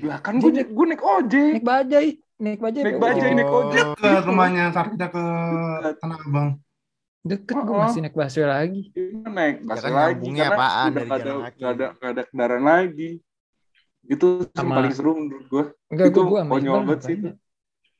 [0.00, 1.50] Lah kan gue gue naik ojek.
[1.56, 2.08] Naik bajai.
[2.36, 2.82] Naik bajai.
[2.82, 3.32] Naik bajai, ojek.
[3.34, 3.86] naik ojek.
[3.96, 5.22] Ke rumahnya Sarita ke
[5.96, 6.48] Tanah Abang.
[7.20, 7.84] Deket gue Oh.
[7.84, 8.82] masih naik busway lagi.
[8.90, 12.10] Iya, naik Ya busway kan lagi karena apaan udah dari nggak ada nggak ada nggak
[12.10, 13.10] ada kendaraan lagi.
[14.02, 15.64] Itu Sama- paling seru menurut gue.
[15.86, 17.16] Enggak, Itu gue gue sama konyol Iqbal banget sih?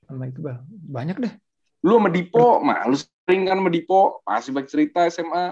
[0.03, 0.57] Sama Iqbal.
[0.67, 1.33] Banyak dah.
[1.81, 5.47] Lu sama Dipo, mah lu sering kan sama Dipo, masih banyak cerita SMA,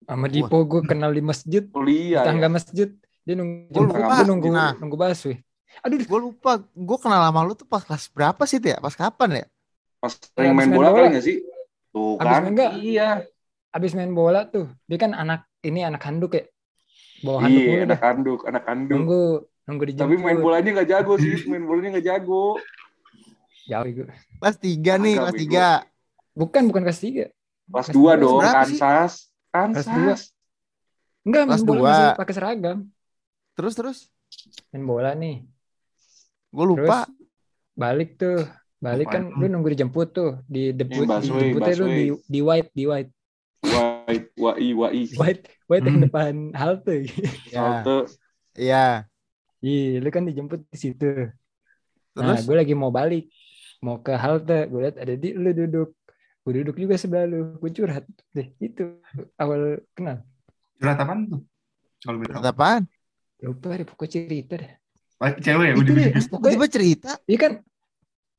[0.00, 1.62] Sama Dipo gue kenal di masjid.
[1.66, 2.24] kuliah.
[2.24, 2.50] Tangga Ya.
[2.50, 2.88] masjid.
[3.20, 4.72] Dia nunggu, Gua jemput, lupa, nunggu, Nah.
[4.74, 5.36] nunggu busway.
[5.80, 6.52] Aduh, Gue lupa.
[6.72, 8.78] Gue kenal sama lu tuh pas kelas berapa sih ya?
[8.78, 9.44] Pas kapan ya?
[9.98, 10.98] Pas sering main main bola bola.
[10.98, 11.36] kali nggak sih?
[11.90, 12.42] Tuh Abis kan.
[12.44, 12.72] main nggak?
[12.80, 13.08] Iya.
[13.70, 14.66] abis main bola tuh.
[14.90, 16.44] Dia kan anak, ini anak handuk ya.
[17.22, 17.98] Bawa handuk Iya, anak dah.
[18.02, 18.98] handuk, anak handuk.
[18.98, 19.22] Nunggu,
[19.66, 20.06] nunggu dijemput.
[20.10, 22.58] Tapi main bolanya nggak jago sih, main bolanya nggak jago.
[23.70, 24.08] Jauh gue.
[24.42, 25.34] Kelas 3 nih, kelas.
[25.38, 26.34] 3.
[26.34, 27.30] Bukan, bukan kelas 3.
[27.70, 28.50] Kelas Kelas 2 dua dong, sih?
[28.50, 29.12] Kansas.
[29.54, 30.10] Kelas dua.
[30.10, 30.20] Kansas.
[31.22, 31.86] Enggak, main bola dua.
[31.86, 32.78] masih pakai seragam.
[33.54, 33.98] Terus terus.
[34.74, 35.46] main bola nih.
[36.50, 37.06] Gue lupa.
[37.06, 37.18] Terus
[37.78, 38.42] balik tuh.
[38.80, 39.38] Balik kan Lupa.
[39.40, 43.10] lu nunggu dijemput tuh di debut Yang busway, dijemputnya lu di di white di white
[43.60, 45.00] Wai, wai, wai.
[45.20, 46.04] white white yang Hmm.
[46.08, 46.96] depan halte.
[47.52, 47.60] Ya.
[47.60, 47.96] Halte.
[48.56, 48.84] Iya.
[49.60, 51.04] Iya, lu kan dijemput di situ.
[52.16, 53.28] Nah, Terus gue lagi mau balik,
[53.84, 55.88] mau ke halte, gue lihat ada di lu duduk,
[56.42, 58.96] gue duduk juga sebelah lu, gue curhat deh itu
[59.36, 60.24] awal kenal.
[60.80, 61.40] Curhat apaan tuh?
[62.00, 62.82] Kalau kata apaan?
[63.44, 64.72] Lupa deh pokoknya cerita deh.
[65.20, 67.10] Oh, Cewek ya, Itu deh, pokoknya cerita.
[67.28, 67.52] iya kan,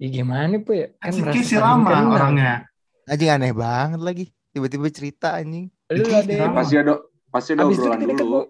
[0.02, 0.90] iya gimana po ya?
[0.98, 2.10] Kan Ki si lama kenal.
[2.12, 2.66] orangnya.
[3.06, 4.26] Anjing aneh banget lagi.
[4.50, 5.70] Tiba-tiba cerita anjing.
[5.88, 6.58] Lu Ki ada si yang lama.
[6.58, 6.94] Pasti ada
[7.30, 8.42] pasti ada Abis itu obrolan kita dekat dulu.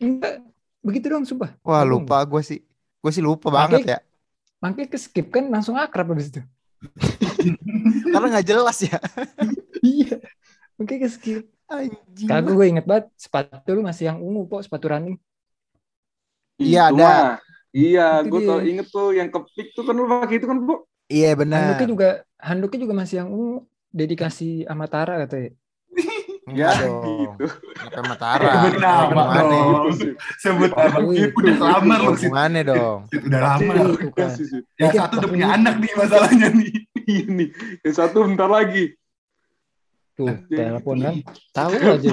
[0.00, 0.34] Enggak,
[0.80, 1.50] begitu dong sumpah.
[1.60, 2.62] Wah lupa gue sih.
[3.02, 3.98] Gue sih lupa Makanya- banget ya.
[4.60, 6.40] Makanya ke skip kan langsung akrab abis itu.
[8.12, 8.96] Karena nggak jelas ya.
[9.84, 10.16] iya,
[10.76, 11.42] makanya ke skip.
[11.66, 12.28] Anjing.
[12.28, 15.16] Kagak gue inget banget sepatu lu masih yang ungu po, sepatu running.
[16.56, 17.40] Iya, ada.
[17.70, 20.82] Iya, gue tau inget tuh yang kepik tuh kan lu pakai itu kan, Bu.
[21.10, 21.74] Iya benar.
[21.74, 25.50] Handuknya juga handuknya juga masih yang ungu dedikasi Amatara katanya.
[26.50, 26.74] Ya,
[27.22, 27.46] gitu.
[27.78, 28.50] Kenapa Matara?
[28.66, 29.94] Sebut nama dong.
[30.38, 30.98] Sebut nama.
[31.02, 32.26] Udah lamar loh sih.
[32.26, 32.98] Hubungannya dong.
[33.06, 33.72] Udah lama.
[34.14, 34.30] Kan.
[34.78, 36.72] Yang Iya, satu udah punya anak nih masalahnya nih.
[37.10, 37.48] Iya nih.
[37.82, 38.94] Yang satu bentar lagi.
[40.14, 41.14] Tuh, telepon kan.
[41.50, 42.10] Tahu aja.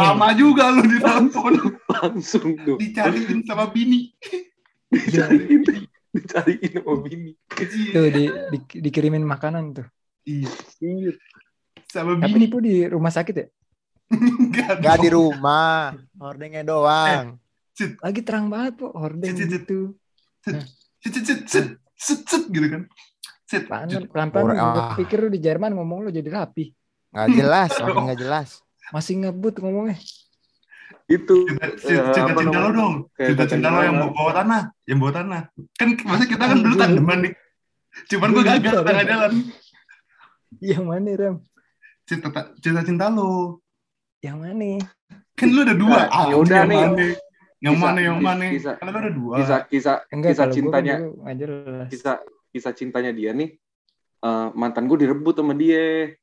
[0.00, 1.52] Sama juga lu di telepon.
[1.92, 2.76] Langsung tuh.
[2.80, 4.16] Dicariin sama bini.
[4.94, 5.62] Dicariin.
[6.14, 7.32] Dicariin sama bini.
[7.90, 9.86] Tuh di, di- dikirimin makanan tuh.
[10.24, 10.50] Iya.
[10.78, 11.12] Iya.
[11.90, 12.46] Sama Tapi bini.
[12.46, 13.46] Nipu di rumah sakit ya?
[14.14, 15.92] Enggak Gak di rumah.
[16.16, 17.40] Hordengnya doang.
[17.74, 19.62] Lagi terang banget po, hordeng Cit, cit, cit.
[19.66, 19.78] gitu.
[20.44, 20.54] Sit,
[21.02, 21.66] sit, sit, sit,
[21.98, 22.82] sit, sit, gitu kan.
[23.44, 23.66] Sit.
[23.66, 24.94] Pelan pelan Ah.
[24.94, 26.70] pikir lu di Jerman ngomong lu jadi rapi.
[27.10, 27.70] Gak jelas.
[27.82, 28.48] Makin gak jelas.
[28.94, 29.98] Masih ngebut ngomongnya.
[31.04, 31.36] Itu.
[31.44, 32.94] Cerita, eh, cinta lo dong.
[33.12, 34.62] Cerita cinta lo yang bawa tanah.
[34.84, 35.40] Yang bawa tanah.
[35.74, 37.32] Kan maksudnya kita kan dulu tandeman nih.
[38.08, 39.32] Cuman gue gagal tengah jalan.
[40.58, 41.36] Yang mana Ram?
[42.04, 43.60] Cerita, cerita cinta lo.
[44.18, 44.70] Yang mana?
[45.34, 45.92] Kan lu ada dua.
[45.94, 46.80] Nah, Ah, yaudah yang nih.
[46.80, 47.06] mana?
[47.60, 48.44] Yang mana yang mana?
[48.48, 49.34] kisah- Kan lu ada dua.
[49.38, 50.94] Kisah kisah Enggak, kisah kan cintanya
[51.86, 52.16] kisah
[52.48, 53.50] kisah cintanya dia nih.
[54.22, 56.16] eh, mantan gue direbut sama dia.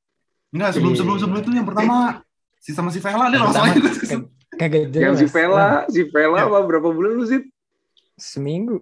[0.50, 1.00] Enggak, sebelum Iya.
[1.00, 2.26] sebelum sebelum itu yang pertama
[2.58, 3.78] si sama si Vela nih langsung aja
[4.62, 5.02] Kagak jelas.
[5.02, 6.46] Yang si Vela, si Vela Ya.
[6.46, 7.42] apa berapa bulan lu sih?
[8.14, 8.78] Seminggu.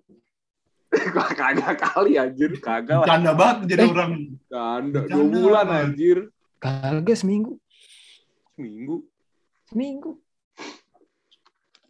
[1.40, 3.08] Kagak kali anjir, kagak lah.
[3.08, 3.90] Canda banget jadi Eh.
[3.90, 4.12] orang.
[4.46, 6.18] Ganda, dua bulan anjir.
[6.58, 7.56] Kagak seminggu.
[8.52, 9.08] Seminggu.
[9.66, 10.12] Seminggu.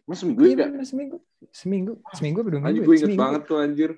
[0.04, 0.66] Mas seminggu Iya ya?
[0.68, 1.16] bener, seminggu.
[1.50, 1.92] Seminggu.
[2.12, 2.84] Seminggu apa dua Anjir minggu?
[2.84, 2.94] gue ya?
[2.94, 3.22] inget Seminggu.
[3.24, 3.90] banget tuh anjir.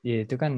[0.00, 0.52] Iya itu kan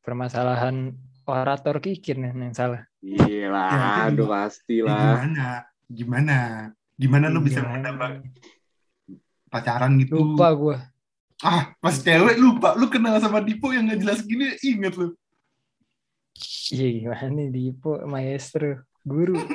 [0.00, 0.76] permasalahan
[1.24, 2.86] orator kikir nih yang salah.
[3.00, 4.94] Iya lah, Ya, aduh pasti Ya, lah.
[5.00, 5.46] gimana?
[5.88, 6.38] Gimana?
[7.00, 8.20] Gimana lu bisa menambah
[9.48, 10.20] pacaran gitu?
[10.20, 10.76] Lupa gue.
[11.40, 12.76] Ah, pas cewek lupa.
[12.76, 15.16] Lu kenal sama Dipo yang gak jelas gini, inget lu.
[16.70, 19.40] Iya gimana nih Dipo maestro guru.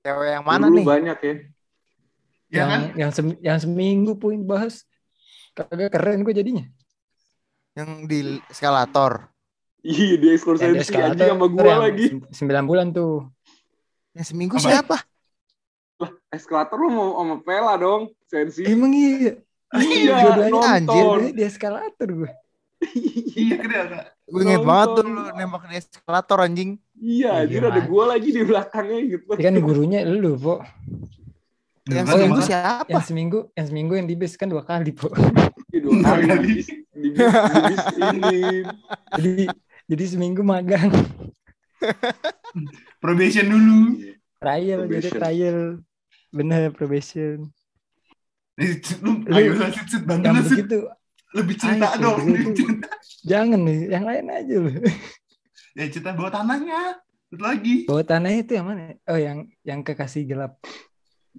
[0.00, 0.86] Cewek yang mana Dulu nih?
[0.88, 1.34] banyak ya.
[2.48, 2.80] Ya yang kan?
[2.96, 4.88] yang sem- yang seminggu pun bahas
[5.52, 6.64] kagak keren gue jadinya.
[7.76, 9.28] Yang di eskalator.
[9.78, 12.06] Iya, dia ekskul Yang di anjing sama eskalator gua yang lagi.
[12.08, 13.28] sem- Sembilan bulan tuh.
[14.16, 14.64] Yang seminggu Apa?
[14.64, 14.96] siapa?
[16.28, 18.62] Eskalator lu mau sama Vela dong, sensi.
[18.64, 19.40] Emang iya.
[19.68, 20.16] Iya,
[20.48, 20.60] nonton.
[20.64, 21.32] anjir.
[21.32, 22.30] Di eskalator gue.
[23.34, 24.06] Iya, Kak?
[24.24, 26.70] Gue inget banget tuh lu nembak di eskalator anjing.
[26.94, 27.88] Iya, anjir Iya, ada Man.
[27.88, 29.24] gua lagi di belakangnya gitu.
[29.34, 30.60] Ya kan gurunya lu, Po.
[31.88, 32.88] Yang Beneran seminggu sama- siapa?
[32.88, 35.08] Yang seminggu, yang seminggu yang di base kan dua kali, Po.
[35.68, 36.44] Iya, dua kali kali.
[36.44, 38.40] di bis, di bis, di bis ini.
[39.16, 39.32] Jadi
[39.86, 40.92] jadi seminggu magang.
[43.02, 43.78] probation dulu.
[44.38, 45.18] Trial, jadi Probation.
[45.18, 45.58] trial.
[46.28, 47.48] Bener, probation.
[49.00, 49.70] Lu, ayo lah,
[50.02, 50.78] bantu lah, begitu,
[51.30, 52.18] Lebih cerita Ayo, dong.
[53.22, 54.72] jangan nih, yang lain aja lu.
[55.76, 56.98] Ya, cerita bawa tanahnya.
[57.28, 57.74] Terus lagi.
[57.84, 58.96] Bawa tanah itu yang mana?
[59.04, 60.56] Oh, yang yang kekasih gelap.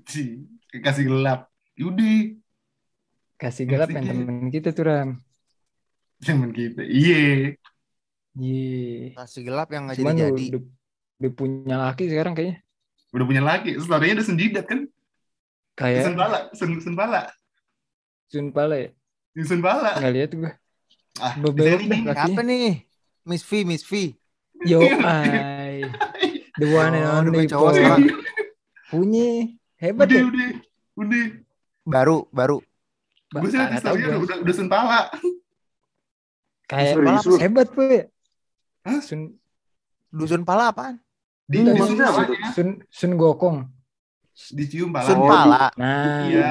[0.06, 1.50] Si, kasih gelap.
[1.76, 2.38] Yudi,
[3.40, 5.16] Kasih gelap yang temen kita tuh, Ram.
[6.20, 6.84] temen kita.
[6.84, 7.56] Iya.
[8.36, 9.16] Iya.
[9.16, 10.44] Kasih gelap yang nggak Cuman jadi jadi.
[10.54, 10.62] udah,
[11.24, 12.60] udah punya laki sekarang kayaknya.
[13.10, 13.78] Udah punya laki.
[13.78, 14.86] Story-nya udah sendidat kan?
[15.74, 16.40] Kayak Sen bala.
[16.54, 17.22] Sen, sen bala.
[18.30, 18.90] Sun Pala ya?
[19.42, 19.98] Sen bala.
[19.98, 20.52] Nggak lihat gue.
[21.18, 22.14] Ah, lakinya.
[22.14, 22.86] Siapa nih?
[23.26, 24.14] Miss V, Miss V.
[24.62, 25.82] Yo, ay.
[26.62, 27.78] The one and Oh, udah only punya cowok boy.
[27.80, 28.02] sekarang.
[28.92, 29.30] Punya.
[29.80, 30.24] Hebat Udah, ya?
[30.30, 30.50] udah.
[31.00, 31.26] Udah.
[31.90, 32.58] Baru, baru.
[33.32, 34.18] Ba- Gue sih gua.
[34.22, 35.00] udah, udah sen pala.
[36.70, 37.38] Kayak lu?
[37.42, 37.98] hebat gue.
[38.86, 39.00] Hah?
[39.02, 39.34] Sun
[40.10, 40.98] Dusun pala apaan?
[41.50, 42.50] Di, Enggak, di apa story-nya.
[42.54, 43.58] Sun Sun Gokong.
[44.54, 45.08] Dicium pala.
[45.10, 45.66] Sun Oh, pala.
[45.76, 46.50] Nah, Iya,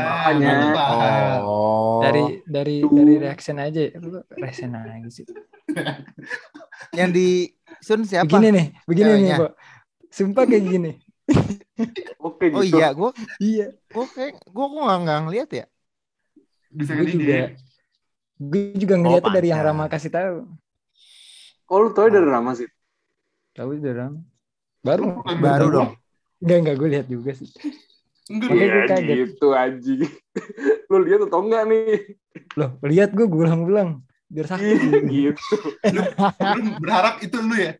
[0.74, 1.38] paham.
[1.46, 2.02] Oh.
[2.02, 2.90] dari dari Tuh.
[2.92, 3.80] dari reaction aja.
[3.96, 5.24] Lu reaction aja sih.
[6.98, 7.46] yang di
[7.78, 8.26] Sun siapa?
[8.26, 9.36] Begini nih, begini nih, Ceweknya.
[9.38, 9.52] Pak.
[10.10, 10.92] Sumpah kayak gini.
[12.26, 12.76] Oke Oh gitu.
[12.76, 15.64] iya, gua Iya, gua kayak gua kok nggak nggak ngeliat ya.
[16.68, 17.36] Bisa gue kan juga.
[18.38, 19.62] Gue juga ngeliatnya dari yang.
[19.62, 20.36] Rama kasih tahu.
[21.68, 22.68] Oh lu tau dari Rama sih?
[23.52, 24.20] Tahu itu Ram.
[24.80, 25.90] Baru Baru dong.
[26.38, 27.50] Enggak enggak gue lihat juga sih.
[28.28, 28.48] Enggak.
[28.48, 29.16] Gue Iya kaget.
[29.24, 30.00] gitu anjing.
[30.86, 31.98] lu lihat atau enggak nih?
[32.54, 34.76] Loh, lihat gue gulang-gulang biar sakit.
[35.04, 35.56] Iya gitu.
[35.90, 36.02] Lu,
[36.54, 37.72] lu berharap itu lu ya?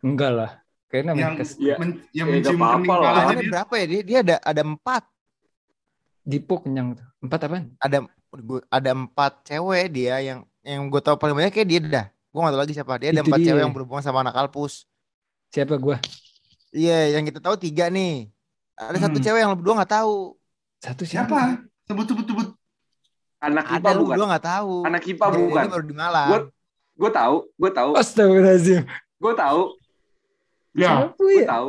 [0.00, 0.50] Enggak lah.
[0.86, 1.74] Kayaknya Yang, Menkes Iya.
[1.78, 2.98] men, yang Ya, mencium apa-apa kening lah.
[2.98, 3.50] palanya Lawannya dia.
[3.52, 3.86] berapa ya?
[3.86, 5.02] Dia, dia ada ada empat.
[6.20, 7.06] Dipo kenyang tuh.
[7.20, 7.64] Empat apaan?
[7.78, 7.98] Ada
[8.68, 12.06] ada empat cewek dia yang yang gue tau paling banyak kayak dia dah.
[12.30, 12.92] Gue gak tau lagi siapa.
[12.96, 14.86] Dia ada Itu empat cewek yang berhubungan sama anak Alpus.
[15.50, 15.96] Siapa gue?
[16.70, 18.30] Iya, yang kita tahu tiga nih.
[18.78, 19.24] Ada satu Hmm.
[19.26, 20.14] cewek yang lu berdua nggak tahu.
[20.78, 21.58] Satu siapa?
[21.84, 22.48] Sebut sebut sebut.
[23.40, 24.08] Anak Ada IPA lu bukan?
[24.14, 24.74] berdua nggak tahu.
[24.86, 25.62] Anak IPA Dia- bukan?
[25.66, 26.28] Dia baru di Malang.
[26.30, 26.48] Gua-
[27.00, 28.82] Gue tahu, gue tahu, Astagfirullahaladzim.
[29.16, 29.60] gue tahu,
[30.76, 31.08] Ya.
[31.16, 31.48] Gue ya?
[31.48, 31.68] tahu.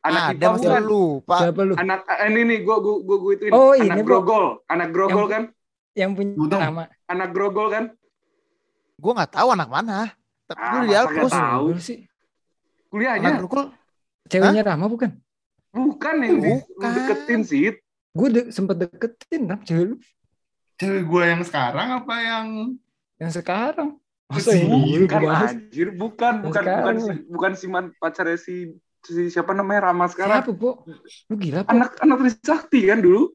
[0.00, 0.82] Anak ada IPA bukan?
[0.82, 1.38] lu, Pak.
[1.44, 1.74] Siapa lu?
[1.76, 3.52] Anak eh, ini nih gue gue gue gue ituin.
[3.52, 4.24] Oh, anak ini, Bro.
[4.24, 5.42] grogol, anak grogol Yang- kan?
[5.92, 6.82] Yang punya nama.
[7.06, 7.84] Anak grogol kan?
[9.00, 10.12] Gue nggak tahu anak mana.
[10.44, 11.66] Tapi Ah, gue di masa nggak tahu?
[11.80, 11.98] Sih.
[12.04, 13.64] Anak Kuliahnya Grogol.
[14.28, 15.10] Ceweknya Rama bukan?
[15.70, 16.90] bukan yang di, lu Bukan.
[16.92, 17.70] deketin sih.
[18.10, 19.96] Gue de sempet deketin Ram cewek lu.
[20.76, 22.46] Cewek gue yang sekarang apa yang
[23.16, 23.88] Yang sekarang.
[24.26, 28.54] Masa Sih, yang dulu anjir, bukan, Yang bukan, bukan si, bukan si man, pacarnya si,
[29.02, 30.42] si siapa namanya Rama sekarang.
[30.42, 30.86] Siapa, Po?
[31.26, 31.70] Lu gila, Po?
[31.74, 33.34] Anak anak Trisakti kan dulu.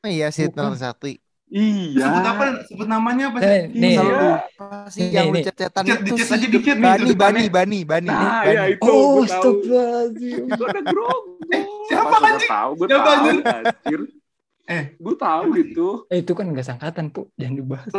[0.00, 0.56] Oh, iya sih, Bukan.
[0.56, 1.20] Telan Sakti.
[1.50, 2.06] Iya.
[2.06, 2.44] sebut apa?
[2.62, 3.62] Sebut namanya apa Eh, sih?
[3.74, 4.06] nih, Iya.
[4.54, 5.42] Apa sih Nih, yang nih.
[5.44, 6.34] cet-cetan Dicet, itu dicet sih?
[6.36, 7.44] aja dikit nih, Bani, Bani.
[7.50, 8.06] Bani, Bani.
[8.06, 8.54] Nah, Bani.
[8.54, 10.42] ya itu Oh, astagfirullahaladzim.
[10.46, 11.18] Itu anak grogol.
[11.50, 12.48] Eh, siapa anjing?
[12.48, 12.70] tahu?
[12.72, 14.00] Gue Siapa tahu, anjir.
[14.64, 14.84] Eh.
[14.94, 15.88] gue tahu itu.
[16.06, 17.26] Eh, itu kan gak sangkatan, Po.
[17.34, 17.92] Jangan dibahas.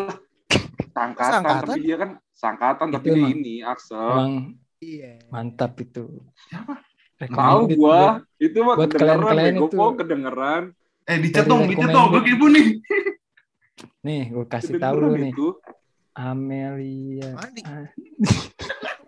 [0.90, 1.68] Sangkatan, Sangkatan?
[1.68, 4.00] tapi dia kan sangkatan, tapi dia emang- ini Axel.
[4.10, 4.34] Emang
[4.78, 5.12] Iya.
[5.28, 6.08] mantap itu.
[6.48, 6.74] Siapa?
[7.22, 10.64] Tahu gua, itu mah kedengeran, gue kedengeran.
[11.04, 12.08] Eh dicet Dari dong, dicet dong.
[12.10, 12.68] Gue kepo nih.
[14.02, 15.34] Nih, gue kasih tahu lu Kedengeran nih.
[15.34, 15.48] itu.
[16.12, 17.30] Amelia.
[17.40, 17.88] Ah,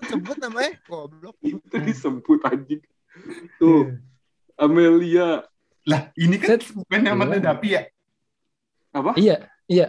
[0.08, 0.72] Sebut namanya.
[0.86, 1.36] Goblok.
[1.42, 2.82] Itu disebut anjing.
[3.58, 4.00] Tuh,
[4.56, 5.44] Amelia.
[5.84, 6.72] Lah, ini kan Set.
[6.72, 7.42] bukan sama Iya.
[7.44, 7.82] Dapi ya?
[8.94, 9.12] Apa?
[9.20, 9.88] Iya, iya.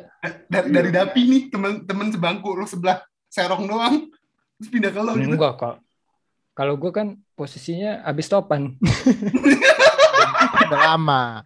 [0.51, 2.99] Dari, dari Dapi nih, temen-temen sebangku lu sebelah
[3.31, 4.11] serong doang.
[4.59, 5.35] Terus pindah ke lo gitu.
[5.35, 5.77] Enggak kok.
[6.55, 8.75] Kalau gue kan posisinya abis topan.
[10.67, 11.43] Udah lama.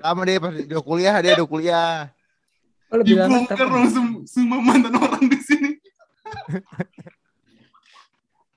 [0.00, 1.92] Lama dia pas dia kuliah, dia udah kuliah.
[2.92, 5.70] Oh, lebih lama Dibongkar langsung semua mantan orang di sini.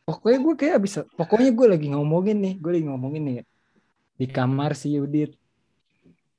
[0.08, 0.94] Pokoknya gue kayak abis.
[1.16, 2.54] Pokoknya gue lagi ngomongin nih.
[2.60, 3.36] Gue lagi ngomongin nih.
[4.20, 5.36] Di kamar si Yudit.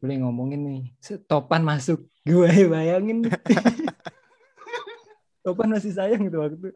[0.01, 0.81] Gue lagi ngomongin nih.
[1.29, 2.05] Topan masuk.
[2.25, 3.29] Gue bayangin.
[5.45, 6.69] Topan masih sayang tuh waktu.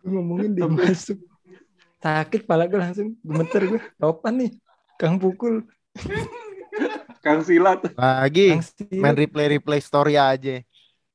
[0.00, 1.20] Gue ngomongin dia masuk.
[2.00, 3.80] Sakit pala gue langsung gemeter gue.
[4.00, 4.52] Topan nih.
[5.00, 5.64] Kang pukul.
[7.20, 7.80] Kang Silat.
[7.94, 9.00] Lagi Kang Steel.
[9.00, 10.64] main replay replay story aja.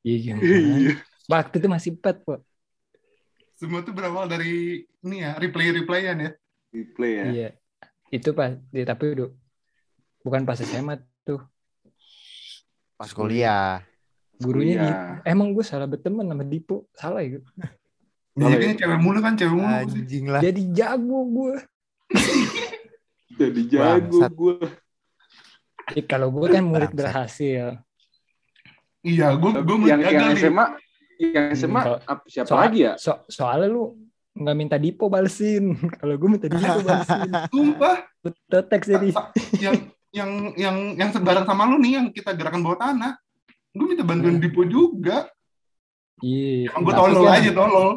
[0.05, 0.93] Iya, iya.
[1.25, 2.39] Waktu itu masih pet, Pak.
[3.57, 6.31] Semua tuh berawal dari ini ya, replay-replayan ya.
[6.69, 7.25] Di play ya.
[7.25, 7.49] Iya.
[8.13, 9.33] Itu pas di tapi udah
[10.21, 11.41] bukan pas SMA tuh.
[12.95, 13.81] Pas kuliah.
[14.37, 14.91] Gurunya Kuliah.
[15.23, 16.85] di- emang gue salah berteman sama Dipo.
[16.93, 17.39] Salah ya.
[18.35, 18.67] Jadi Boleh.
[18.67, 19.71] kan cewek mulu kan, cewek mulu.
[19.73, 20.41] Anjing lah.
[20.43, 21.55] Jadi jago gue.
[23.39, 24.55] Jadi jago gue.
[25.91, 27.77] Eh, kalau gue kan murid berhasil.
[29.01, 30.37] Iya, gue gue Yang yang nih.
[30.39, 30.65] SMA,
[31.21, 32.93] yang SMA Hmm, ap- siapa soal- lagi ya?
[32.97, 33.93] So, soalnya lu
[34.33, 35.77] nggak minta Dipo balesin.
[36.01, 37.29] kalau gue minta Dipo balesin.
[37.53, 37.95] Sumpah,
[38.49, 39.09] Tetek jadi.
[39.13, 39.75] sa- yang
[40.09, 43.13] yang yang yang sebarang sama lu nih yang kita gerakan bawah tanah.
[43.69, 45.29] Gue minta bantuan Dipo juga.
[46.17, 46.71] Iya.
[46.71, 47.89] Emang gue tolol kan aja tolol.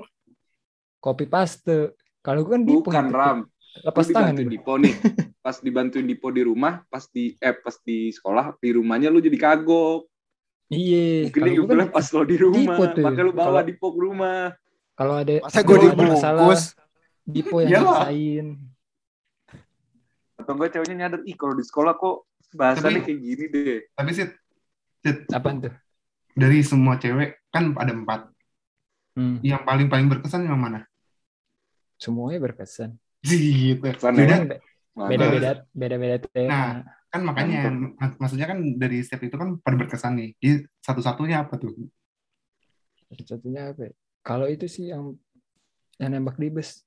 [0.98, 1.96] Copy paste.
[2.20, 2.84] Kalau gue kan Dipo.
[2.84, 3.38] Bukan yang Ram.
[3.80, 4.54] Lepas Lu tangan dibantuin gitu.
[4.54, 4.94] Dipo nih.
[5.44, 9.34] Pas dibantuin Dipo di rumah, pas di eh pas di sekolah, di rumahnya lu jadi
[9.34, 10.04] kagok.
[10.68, 11.24] Iya.
[11.24, 13.02] Mungkin Kalau dia gue kan pas lo di rumah, Dipo tuh.
[13.06, 14.42] makanya lu bawa Kalau- Dipo ke rumah.
[14.92, 16.12] kalau ada Masa gue dibungkus?
[16.12, 16.58] masalah
[17.24, 17.86] Dipo yang Iyalah.
[18.04, 18.46] ngerasain.
[20.36, 22.16] Atau enggak ceweknya nyadar, ih kalau di sekolah kok
[22.52, 23.80] bahasannya Tapi- kayak gini deh.
[23.92, 24.26] Tapi sih
[25.32, 25.72] Apaan tuh?
[26.34, 28.28] dari semua cewek kan ada empat.
[29.16, 29.40] Hmm.
[29.40, 30.84] Yang paling paling berkesan yang mana?
[31.96, 32.94] Semuanya berkesan.
[33.18, 33.82] Gitu.
[33.82, 34.38] Beda, ya?
[34.46, 34.60] Be-
[34.94, 35.10] Mantap.
[35.10, 36.50] Beda-beda beda-beda tema.
[36.50, 36.68] Nah,
[37.08, 40.30] kan makanya mak- maksudnya kan dari step itu kan pada berkesan nih.
[40.38, 40.50] Jadi
[40.82, 41.70] satu-satunya apa tuh?
[43.08, 43.88] Satu-satunya apa?
[43.88, 43.92] ya?
[44.20, 45.14] Kalau itu sih yang
[45.96, 46.82] yang nembak di bus.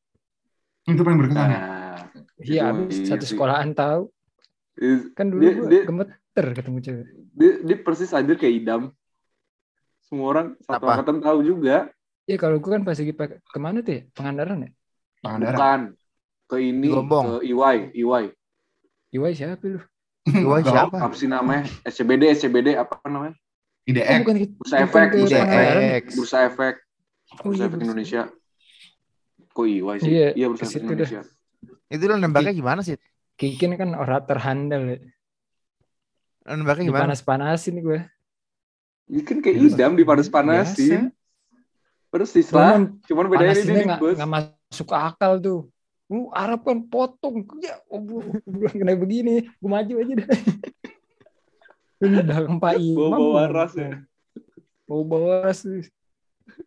[0.84, 1.48] Itu paling berkesan.
[1.48, 1.56] ya?
[1.56, 1.98] Nah,
[2.42, 4.02] Iya, Itu abis iya satu sekolahan tahu.
[4.76, 7.06] is- Kan dulu Dia- dia- gemeter ketemu cewek.
[7.32, 8.82] dia, dia persis aja kayak idam.
[10.04, 10.92] Semua orang satu Apa?
[11.00, 11.88] angkatan tahu juga.
[12.26, 14.02] Iya kalau gue kan pas lagi pakai ke mana tuh ya?
[14.12, 14.72] Pangandaran ya?
[15.22, 15.56] Pangandaran.
[15.56, 15.82] Bukan.
[16.52, 17.40] Ke ini, Gelombong.
[17.40, 17.78] ke IY.
[17.96, 18.24] IY.
[19.12, 19.80] Iwai siapa lu?
[20.48, 20.68] Wah, Tahu.
[20.68, 20.96] siapa?
[21.00, 21.64] Apa sih namanya?
[21.82, 23.34] SCBD, SCBD, apa namanya?
[23.34, 24.20] Oh, IDX.
[24.22, 25.40] bukan Bursa bukan Efek, Bursa.
[25.40, 26.04] IDX.
[26.44, 26.76] Efek.
[27.32, 27.86] Oh Bursa iya, Efek Bursa.
[27.88, 28.22] Indonesia.
[29.50, 30.12] Kok IY sih?
[30.12, 30.84] Iya, Iya, Bursa Efek.
[30.84, 31.22] Indonesia.
[31.88, 33.00] Itu lo nembaknya gimana sih?
[33.34, 35.00] Kikin kan orator handal ya.
[36.46, 37.08] Lo nembaknya gimana?
[37.08, 38.00] Dipanas-panasin gue.
[39.08, 41.16] Ini kan kayak idam dipanas-panasin.
[42.12, 42.76] Persis lah.
[42.76, 44.16] Cuman Cuman bedanya ini di nggak bus.
[44.20, 45.60] nggak masuk akal tuh.
[46.12, 47.48] Lu Arab kan potong.
[47.64, 49.48] Ya, oh, bu- bulan kena begini.
[49.64, 50.28] Gue maju aja deh.
[52.04, 53.16] Ini belakang Pak Imam.
[53.16, 54.04] Bawa-bawa ras ya.
[54.84, 55.64] Bawa-bawa ras.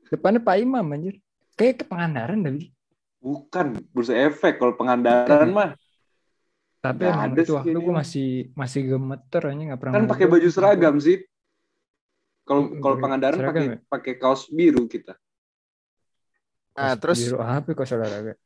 [0.08, 1.20] Depannya Pak Imam anjir.
[1.60, 2.72] Kayak ke Pangandaran tadi.
[3.20, 4.56] Bukan Bursa Efek.
[4.56, 5.70] Kalau pengandaran mah
[6.84, 9.94] Tapi emang ada itu sih waktu gue masih masih gemeter aja nggak pernah.
[9.96, 11.16] kan pakai baju seragam sih.
[12.44, 13.76] Kalau kalau seragam pakai ya?
[13.88, 15.16] pakai kaos biru kita.
[16.76, 18.36] Nah, Kos terus biru apa kok saudara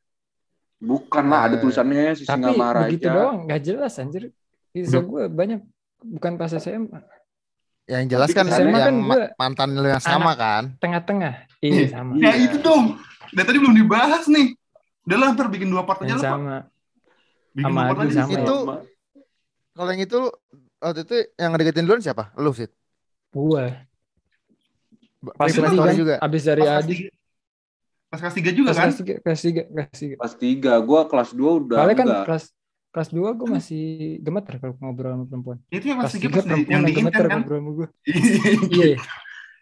[0.79, 2.87] Bukan lah, ada Eh, tulisannya si Tapi Singamaraja.
[2.87, 4.31] begitu doang nggak jelas anjir.
[4.69, 5.59] Bisa gue banyak
[5.99, 6.99] bukan pas SMA
[7.83, 10.77] yang jelas kan Tapi SMA yang kan mantan lu yang sama kan?
[10.77, 11.49] tengah-tengah.
[11.59, 12.15] Iya sama.
[12.15, 12.95] Ya itu dong.
[13.29, 14.53] Dari tadi belum dibahas nih.
[15.03, 16.55] Udah lah, ntar bikin dua part aja lah, sama.
[17.51, 18.13] Bikin Sama dua part aja.
[18.15, 18.39] sama ya.
[18.39, 18.55] Itu
[19.73, 20.19] kalau yang itu
[20.77, 22.29] waktu itu yang ngedeketin duluan siapa?
[22.35, 22.69] Lu sih.
[23.29, 23.65] Gue.
[25.35, 26.15] Pas tadi kan, juga.
[26.21, 26.95] abis dari Adi.
[28.09, 28.83] Tiga- Pas kelas tiga juga Pas kan?
[28.83, 30.15] kelas tiga, kelas tiga, kelas tiga.
[30.17, 32.25] Kelas 3, gua kelas 2 udah Soalnya kan enggak.
[32.25, 32.45] kelas
[32.89, 33.83] kelas dua gue masih
[34.19, 35.57] gemeter kalau ngobrol sama perempuan.
[35.69, 37.37] Itu yang kelas Kelas tiga tiga pas di, perempuan yang di yang gemeter Inten kan?
[37.37, 37.87] ngobrol sama gue.
[38.73, 38.97] Iya,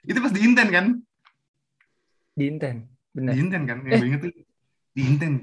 [0.05, 0.85] Itu pas di Inten kan?
[2.31, 2.75] di Inten.
[3.11, 3.31] Bener.
[3.33, 3.77] Di Inten kan?
[3.81, 3.97] Yang Eh.
[3.97, 4.31] gue inget tuh.
[4.93, 5.33] Di Inten.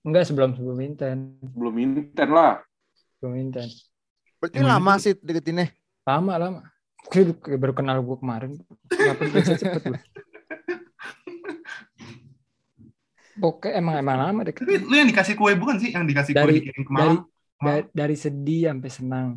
[0.00, 1.18] Enggak sebelum sebelum Inten.
[1.50, 2.60] belum inten lah.
[3.14, 3.68] Sebelum Inten.
[4.36, 5.66] Berarti Yang lama sih deketinnya.
[6.02, 6.60] Lama lama.
[7.06, 8.50] Gue kayak baru kenal gue kemarin.
[8.86, 10.00] Kenapa bisa cepet gue?
[13.40, 14.52] Pokoknya emang emang lama deh.
[14.60, 15.90] Lu, lu yang dikasih kue bukan sih?
[15.90, 17.24] Yang dikasih kue Dari- dikirim ke Dari, malam?
[17.58, 19.28] dari dari sedih sampai senang.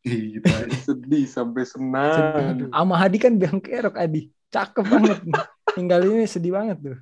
[0.00, 0.46] Gitu.
[0.86, 2.70] Sedih sampai senang.
[2.70, 4.30] Sama Hadi kan biang kerok Adi.
[4.48, 5.18] Cakep banget.
[5.76, 6.98] Tinggal ini sedih banget tuh.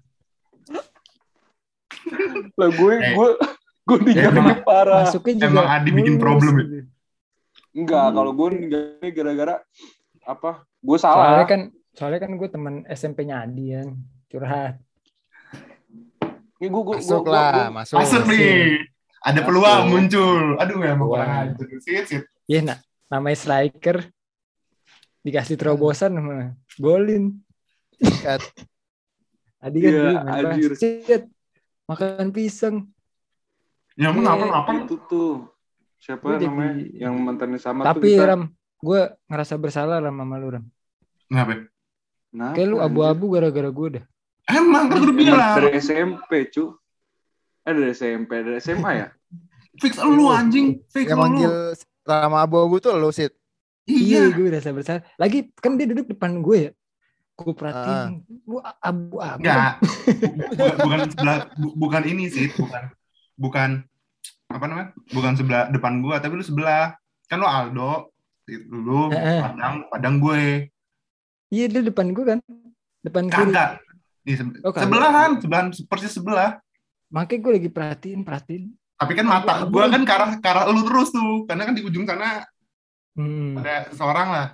[2.56, 3.12] Lah gue Eh.
[3.14, 3.28] gue
[3.86, 5.06] gue Emang- parah.
[5.06, 6.64] Masuknya juga Emang Adi bikin problem ya?
[6.64, 6.78] gitu.
[7.76, 9.54] Enggak, kalau gue ninggalinnya gara-gara
[10.24, 10.50] apa?
[10.80, 11.20] Gue salah.
[11.22, 11.60] Soalnya kan
[11.92, 13.88] soalnya kan gue teman SMP-nya Adi kan.
[14.26, 14.74] Curhat.
[16.56, 17.96] Ini gue gue Masuk lah, masuk.
[18.00, 18.80] Masuk nih.
[19.20, 19.44] Ada Masuk.
[19.44, 20.40] peluang muncul.
[20.56, 21.10] Aduh emang Peluang.
[21.10, 21.66] kurang ajar.
[21.82, 22.22] Sit, sit.
[22.46, 23.96] Iya nak, namanya striker
[25.20, 27.42] dikasih terobosan sama golin.
[28.22, 28.40] Kat.
[29.58, 30.72] Adi kan Iya, dulu main anjir.
[31.84, 32.76] makan pisang.
[33.94, 34.70] Ya emang Eh, apa apa?
[34.84, 35.48] itu tuh
[35.96, 38.24] siapa Gua jadi- namanya yang mantannya sama tuh Tapi kita.
[38.26, 38.42] Ram,
[38.78, 40.64] gue ngerasa bersalah Ram sama lu Ram.
[41.26, 41.52] Kenapa?
[42.28, 44.04] Kenapa, Kayak lu abu-abu gara-gara gue dah.
[44.46, 45.54] Emang kan gue udah Emang bilang.
[45.56, 46.64] dari SMP cu
[47.60, 49.08] eh dari SMP dari SMA ya
[49.76, 50.80] Fix lu anjing.
[50.88, 51.22] Fix Yang lu.
[51.22, 51.52] manggil
[52.00, 53.28] sama abu-abu tuh lu sih.
[53.84, 54.32] Iya, Iya.
[54.32, 55.02] gue ngerasa bersalah.
[55.14, 56.72] Lagi kan dia duduk depan gue ya.
[57.34, 59.36] Gue perhatiin, lu abu-abu.
[59.38, 59.76] Enggak.
[60.48, 62.88] bukan, bukan sebelah bu- bukan ini sih, bukan
[63.36, 63.70] bukan
[64.48, 64.88] apa namanya?
[65.10, 66.96] Bukan sebelah depan gua, tapi lu sebelah.
[67.26, 68.16] Kan lu Aldo,
[68.48, 69.44] lu Heeh.
[69.44, 70.72] Padang, Padang gue.
[71.46, 72.38] Iya dia depan gue kan,
[73.02, 73.52] depan kiri.
[73.52, 73.70] Kagak.
[74.26, 76.58] Nih, se- Oh, sebelahan, sebelahan persis sebelah.
[77.08, 78.64] Makanya gue lagi perhatiin, perhatiin.
[78.96, 81.84] Tapi kan mata gua kan ke arah ke arah lu terus tuh, karena kan di
[81.84, 82.42] ujung sana
[83.16, 84.46] Hmm, ada seorang lah.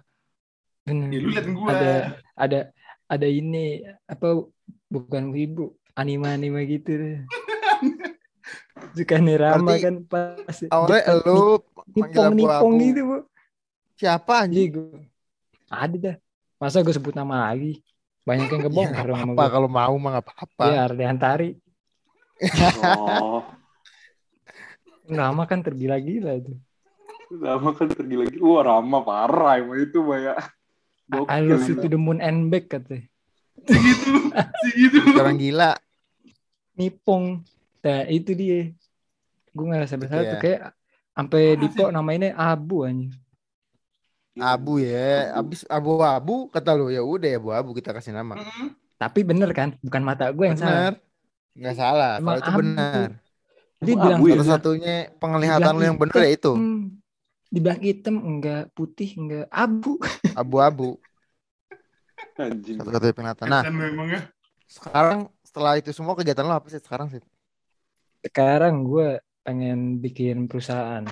[0.87, 1.09] bener.
[1.11, 1.71] Ya, lu liatin gua.
[1.75, 1.91] ada
[2.37, 2.61] ada
[3.09, 4.45] ada ini apa
[4.87, 7.19] bukan ibu anime-anime gitu deh.
[8.99, 11.63] Suka nih Rama Berarti kan pas Awalnya lu
[11.95, 13.17] nipong nipong gitu bu
[13.97, 14.71] Siapa Anjing anjing?
[14.75, 15.07] gue
[15.73, 16.17] ada dah
[16.59, 17.81] masa gue sebut nama lagi
[18.23, 20.65] banyak yang ngebongkar dong sama Apa gue kalau mau mah nggak apa-apa.
[20.71, 21.51] ya Ardiantari
[22.83, 23.43] oh.
[25.13, 26.59] Nama kan tergila-gila tuh
[27.33, 28.45] lama kan tergila-gila.
[28.45, 29.99] Wah Rama parah emang itu
[31.33, 33.09] I love you to the moon and back katanya.
[33.65, 34.11] Segitu,
[34.65, 34.97] segitu.
[35.17, 35.77] Orang gila.
[36.77, 37.41] nipong.
[37.85, 38.73] Nah itu dia.
[39.53, 40.33] Gue ngerasa bersalah Iya.
[40.37, 40.61] tuh kayak
[41.13, 43.13] sampai Dipo namainnya Abu anjing
[44.39, 45.33] Abu ya.
[45.37, 48.41] Abis abu-abu kata lu ya udah ya abu-abu kita kasih nama.
[48.41, 48.73] Mm-mm.
[49.03, 50.95] tapi bener kan bukan mata gue yang salah Benar.
[51.59, 52.13] Nggak salah.
[52.17, 52.59] Emang Kalau itu abu.
[52.63, 53.09] benar.
[53.83, 54.35] dia Emang bilang abu ya?
[54.39, 56.53] Satu-satunya penglihatan lu yang benar ya itu.
[56.55, 56.63] hitam,
[57.53, 59.99] dibilang hitam enggak putih enggak abu
[60.41, 60.97] Abu-abu.
[62.39, 63.47] anjing Satu-satunya penglihatan.
[63.51, 63.63] Nah,
[64.09, 64.21] ya.
[64.71, 67.21] sekarang setelah itu semua kegiatan lo apa sih sekarang sih?
[68.23, 71.05] Sekarang gue pengen bikin perusahaan.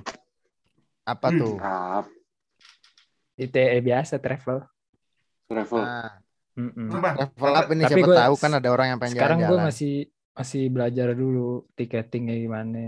[1.04, 1.38] Apa Hmm.
[1.42, 1.54] tuh?
[3.40, 3.56] Mantap.
[3.56, 4.58] ITE biasa travel.
[5.48, 5.80] Travel.
[5.80, 6.12] Nah.
[6.92, 7.10] Apa?
[7.16, 9.94] travel up ini Tapi siapa gua- tahu kan ada orang yang pengen Sekarang gue masih
[10.30, 12.80] masih belajar dulu tiketingnya gimana,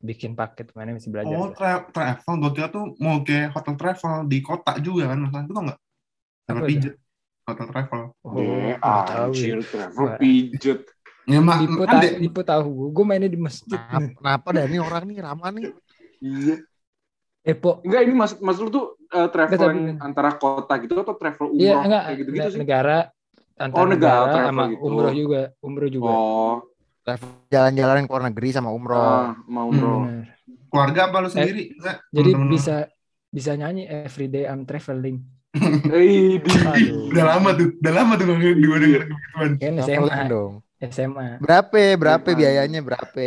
[0.00, 1.36] bikin paket gimana masih belajar.
[1.36, 2.34] Oh, tra- travel.
[2.40, 5.18] Gue kira tuh mau kayak hotel travel di kota juga kan.
[5.20, 5.78] Masalah itu tau nggak?
[6.44, 6.94] Travel Apa pijet.
[7.44, 8.00] Hotel travel.
[8.24, 9.24] Oh, nggak tahu ya.
[9.28, 10.80] anjir, travel pijet.
[11.24, 12.12] Ya, mak, Dipo, ta- deh.
[12.20, 13.80] Dipo tahu gue, gue mainnya di masjid.
[13.80, 15.64] Kenapa, kenapa dah ini orang nih ramah nih?
[16.20, 16.56] Iya.
[17.44, 20.96] Eh, Po, Enggak, ini maksud maksud lu tuh eh, travel Enggak, yang antara kota gitu
[20.96, 22.58] atau travel umroh iya enggak, kayak gitu-gitu sih?
[22.58, 22.96] negara
[23.54, 24.80] antar Oh, negara, negara, sama gitu.
[24.82, 26.08] umroh juga, umroh juga.
[26.10, 26.54] Oh,
[27.04, 28.96] Travel jalan-jalan ke luar negeri sama umroh.
[28.96, 30.00] ah, mau Hmm, umroh.
[30.02, 30.24] bener.
[30.66, 31.62] Keluarga apa lu sendiri?
[31.70, 31.96] Enggak.
[32.08, 32.54] Jadi Temen-temen lu.
[32.56, 32.76] bisa
[33.28, 35.20] bisa nyanyi everyday I'm traveling.
[35.92, 36.40] Eh.
[37.06, 37.76] Udah lama tuh.
[37.78, 38.52] Udah lama tuh gue Iya.
[38.56, 39.50] gue denger begituan.
[39.54, 40.52] Kan Traveling SMA, dong.
[40.82, 41.26] SMA.
[41.38, 41.80] Berapa?
[41.94, 42.36] Berapa Iya.
[42.40, 42.80] biayanya?
[42.80, 43.26] Berapa?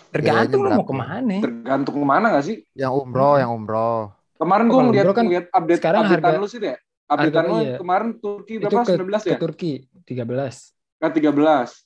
[0.07, 1.35] Tergantung lu Biayanya mau ke mana.
[1.43, 2.57] tergantung ke mana gak sih?
[2.73, 4.13] Yang umroh, yang umroh.
[4.37, 6.75] Kemarin gue ngeliat, kan ngeliat update sekarang updatean harga- lu sih ya.
[7.07, 7.75] Updatean harga- lu iya.
[7.77, 8.83] kemarin Turki Itu berapa?
[8.83, 9.37] ke, 19 ke ya?
[9.37, 9.71] Turki
[10.05, 10.55] 13.
[10.97, 11.85] Kan 13.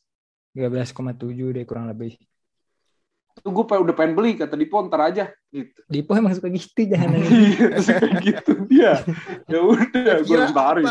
[0.51, 2.19] 13,7 deh kurang lebih.
[3.32, 5.80] Itu gue udah pengen beli kata Dipo ntar aja gitu.
[5.88, 7.32] Dipo emang suka gitu jangan nanya.
[7.32, 8.93] Iya, kayak gitu dia.
[9.47, 10.84] Ya udah, gue apa?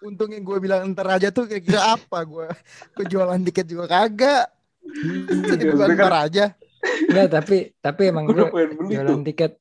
[0.00, 2.46] Untungnya gue bilang ntar aja tuh kayak kira apa gue?
[2.94, 4.46] Gue jualan tiket juga kagak.
[4.82, 6.44] Jadi Iya, bukan kan- ntar aja.
[6.82, 8.42] Enggak, tapi tapi emang Gue
[8.90, 9.22] jualan tuh.
[9.22, 9.52] tiket.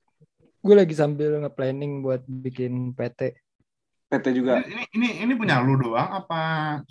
[0.61, 3.37] Gue lagi sambil nge-planning buat bikin PT.
[4.07, 4.59] PT juga.
[4.59, 6.41] Ini, ini ini punya lu doang apa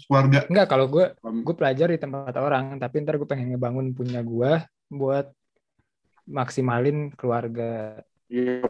[0.07, 0.47] keluarga?
[0.47, 4.53] Enggak, kalau gue gue pelajar di tempat orang, tapi ntar gue pengen ngebangun punya gue
[4.89, 5.29] buat
[6.25, 8.01] maksimalin keluarga.
[8.31, 8.63] Iya,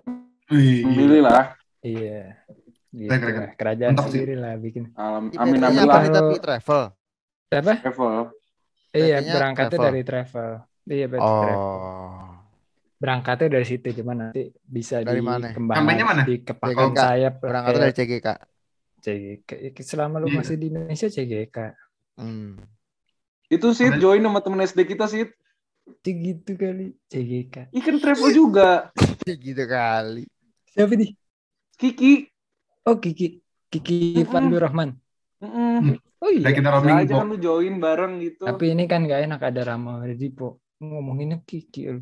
[0.50, 1.54] Wih, milih lah.
[1.80, 2.40] Iya.
[2.90, 3.54] Gitu lah.
[3.54, 4.18] Kerajaan sih.
[4.18, 4.90] sendiri lah bikin.
[4.98, 6.02] Alam, amin amin lah.
[6.08, 6.80] tapi travel.
[7.50, 7.74] Apa?
[7.78, 8.39] Travel.
[8.90, 9.86] Iya, berangkatnya travel.
[9.86, 10.50] dari travel.
[10.90, 11.58] Iya, travel.
[11.58, 12.26] Oh.
[13.00, 15.48] Berangkatnya dari situ, cuman nanti bisa Dari mana?
[15.50, 16.22] dikembangkan Namanya mana?
[16.28, 16.36] di
[17.00, 17.34] sayap.
[17.40, 18.28] lah, Berangkatnya kayak dari CGK.
[19.00, 19.50] CGK.
[19.80, 20.36] Selama lu Iya.
[20.44, 21.56] masih di Indonesia CGK.
[22.20, 22.60] Hmm.
[23.48, 25.24] Itu sih join sama temen SD kita sih.
[25.88, 27.72] Itu gitu kali CGK.
[27.72, 28.92] Ikan travel juga.
[29.26, 30.26] Gitu kali.
[30.74, 31.14] Siapa nih?
[31.78, 32.26] Kiki.
[32.84, 33.38] Oh Kiki.
[33.70, 34.26] Kiki Mm-mm.
[34.28, 34.90] Fadlur Rahman.
[35.40, 35.96] Mm-mm.
[36.20, 36.52] Oh iya.
[36.52, 37.20] kita Bisa roaming aja kok.
[37.20, 38.44] kan lu join bareng gitu.
[38.44, 40.60] Tapi ini kan gak enak ada Rama ada Dipo.
[40.80, 42.00] Ngomonginnya Kiki lu.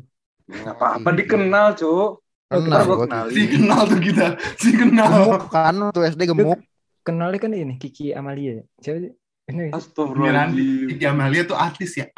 [0.49, 2.25] Nggak apa-apa dikenal, Cuk.
[2.49, 3.05] Oh, Kenal gue.
[3.29, 4.27] Si kenal tuh kita.
[4.57, 5.05] Si kenal.
[5.05, 6.57] Gemuk kan tuh SD gemuk.
[7.05, 8.65] Kenalnya kan ini Kiki Amalia.
[8.81, 9.13] Siapa sih?
[9.49, 9.69] Ini.
[9.69, 9.77] Miranti.
[9.77, 10.87] Astagfirullahaladzim.
[10.89, 12.09] Kiki Amalia tuh artis ya.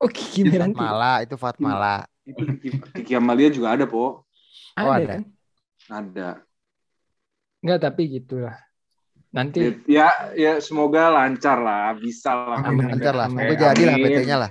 [0.00, 0.80] Oh Kiki Miranti.
[0.80, 1.96] Fatmala itu Fatmala.
[2.24, 2.42] Itu
[2.96, 4.24] Kiki, Amalia juga ada, Po.
[4.72, 5.06] Ada, Oh, ada.
[5.12, 5.22] kan?
[5.90, 6.28] Ada.
[7.60, 8.56] Enggak tapi gitulah.
[9.30, 12.66] Nanti Ya, ya semoga lancar lah, bisa lah.
[12.66, 13.26] Amin, Lancar lah.
[13.30, 14.50] Semoga jadi lah PT-nya lah.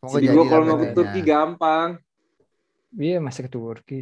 [0.00, 0.86] Semoga Jadi lah kalau mau ke.
[0.96, 1.88] Turki gampang.
[2.96, 4.00] iya masih ke Turki.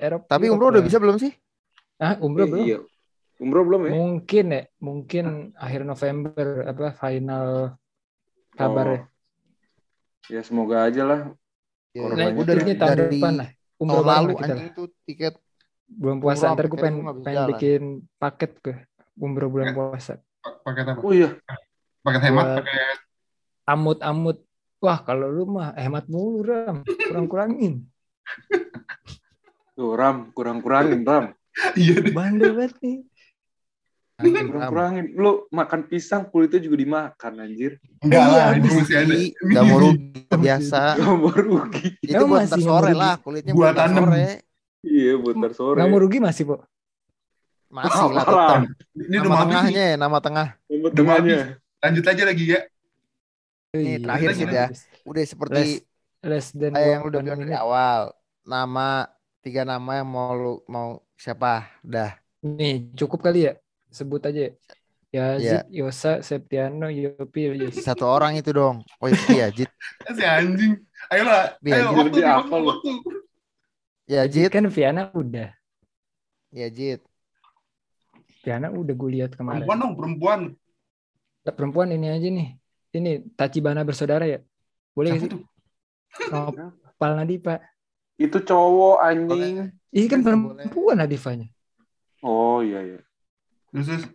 [0.00, 0.28] Eropa.
[0.30, 1.32] Tapi umroh udah bisa belum sih?
[2.00, 2.64] Ah, umroh belum?
[2.64, 2.78] Iya.
[3.38, 3.92] Umroh belum ya?
[3.94, 7.46] Mungkin ya, mungkin akhir November apa final
[8.56, 9.04] kabarnya.
[9.04, 9.04] Oh.
[10.28, 11.20] Ya semoga aja lah.
[11.96, 13.48] Ya, Nah, gue dari, ini tahun dari depan lah.
[13.78, 15.34] Umroh lalu kita anjing itu tiket
[15.88, 17.82] Bulan puasa ntar gue pengen, gue pengen bikin
[18.20, 18.72] paket ke
[19.18, 19.74] umroh bulan Ya.
[19.74, 20.14] puasa.
[20.62, 21.00] Paket apa?
[21.00, 21.34] Oh iya.
[22.00, 22.98] Paket hemat, Buat- paket
[23.66, 24.38] Amut-amut.
[24.78, 26.86] Wah kalau lu mah hemat mulu Ram.
[26.86, 27.82] Kurang-kurangin.
[29.74, 31.34] Tuh, Ram, kurang-kurangin, Ram.
[31.74, 32.12] Iya deh.
[32.12, 32.98] Bandel banget nih.
[34.18, 35.14] Kurang-kurangin.
[35.14, 37.78] Lu makan pisang kulitnya juga dimakan, anjir.
[38.00, 39.06] Enggak Iya, lah, itu habis masih ada.
[39.08, 39.98] Rugi, Nggak mau rugi
[40.32, 40.80] biasa.
[40.96, 41.86] Gak mau rugi.
[42.00, 42.94] Itu buat sore rugi?
[42.96, 44.26] lah kulitnya Buat sore.
[44.80, 45.76] Iya, buat sore.
[45.76, 46.56] Nggak mau rugi masih, Po.
[47.68, 48.32] Masih lah Ram.
[48.32, 48.60] tetap.
[48.96, 50.48] Ini Nama tengahnya ya, nama tengah.
[50.68, 51.38] Nomor Udah tengahnya.
[51.78, 52.60] Lanjut aja lagi ya.
[53.76, 54.66] Ini Iya, terakhir sih, ya.
[55.04, 55.72] Udah seperti Less,
[56.24, 58.00] less than kayak yang udah bilang dari awal.
[58.48, 58.88] Nama
[59.44, 60.88] tiga nama yang mau lu mau
[61.20, 61.68] siapa?
[61.84, 62.16] Dah.
[62.40, 63.52] Nih, cukup kali ya?
[63.92, 64.48] Sebut aja.
[65.08, 65.24] Iya.
[65.40, 67.80] Yazid, Yosa, Septiano, Yopi, Yus.
[67.80, 68.84] Satu orang itu dong.
[69.00, 69.68] Oh itu ya Jit.
[70.16, 70.76] Si anjing.
[71.08, 71.56] Ayolah.
[71.64, 72.90] Biar Ayo, waktu, waktu, waktu.
[74.04, 74.52] Ya Jit.
[74.52, 75.48] Kan Viana udah.
[76.52, 76.68] Ya
[78.48, 78.56] Jit.
[78.56, 79.68] Viana udah gue lihat kemarin.
[79.68, 80.40] Perempuan dong, perempuan.
[81.44, 82.48] Perempuan ini aja nih.
[82.96, 84.40] Ini Tachibana bersaudara ya?
[84.96, 86.32] Boleh Siapa gak sih?
[86.32, 87.60] Nopal Nadipa.
[88.16, 89.70] Itu cowok, anjing.
[89.92, 91.46] Ini kan perempuan Nadifanya.
[92.24, 93.00] Oh, iya, iya.
[93.70, 94.08] Terus.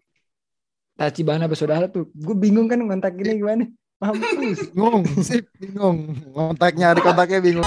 [0.98, 2.10] Tachibana bersaudara tuh.
[2.12, 3.66] Gue bingung kan ngontakinnya gimana.
[4.02, 4.74] Mampus.
[4.74, 5.06] Bingung.
[5.24, 6.18] Sip bingung.
[6.34, 7.66] Kontaknya ada kontaknya bingung.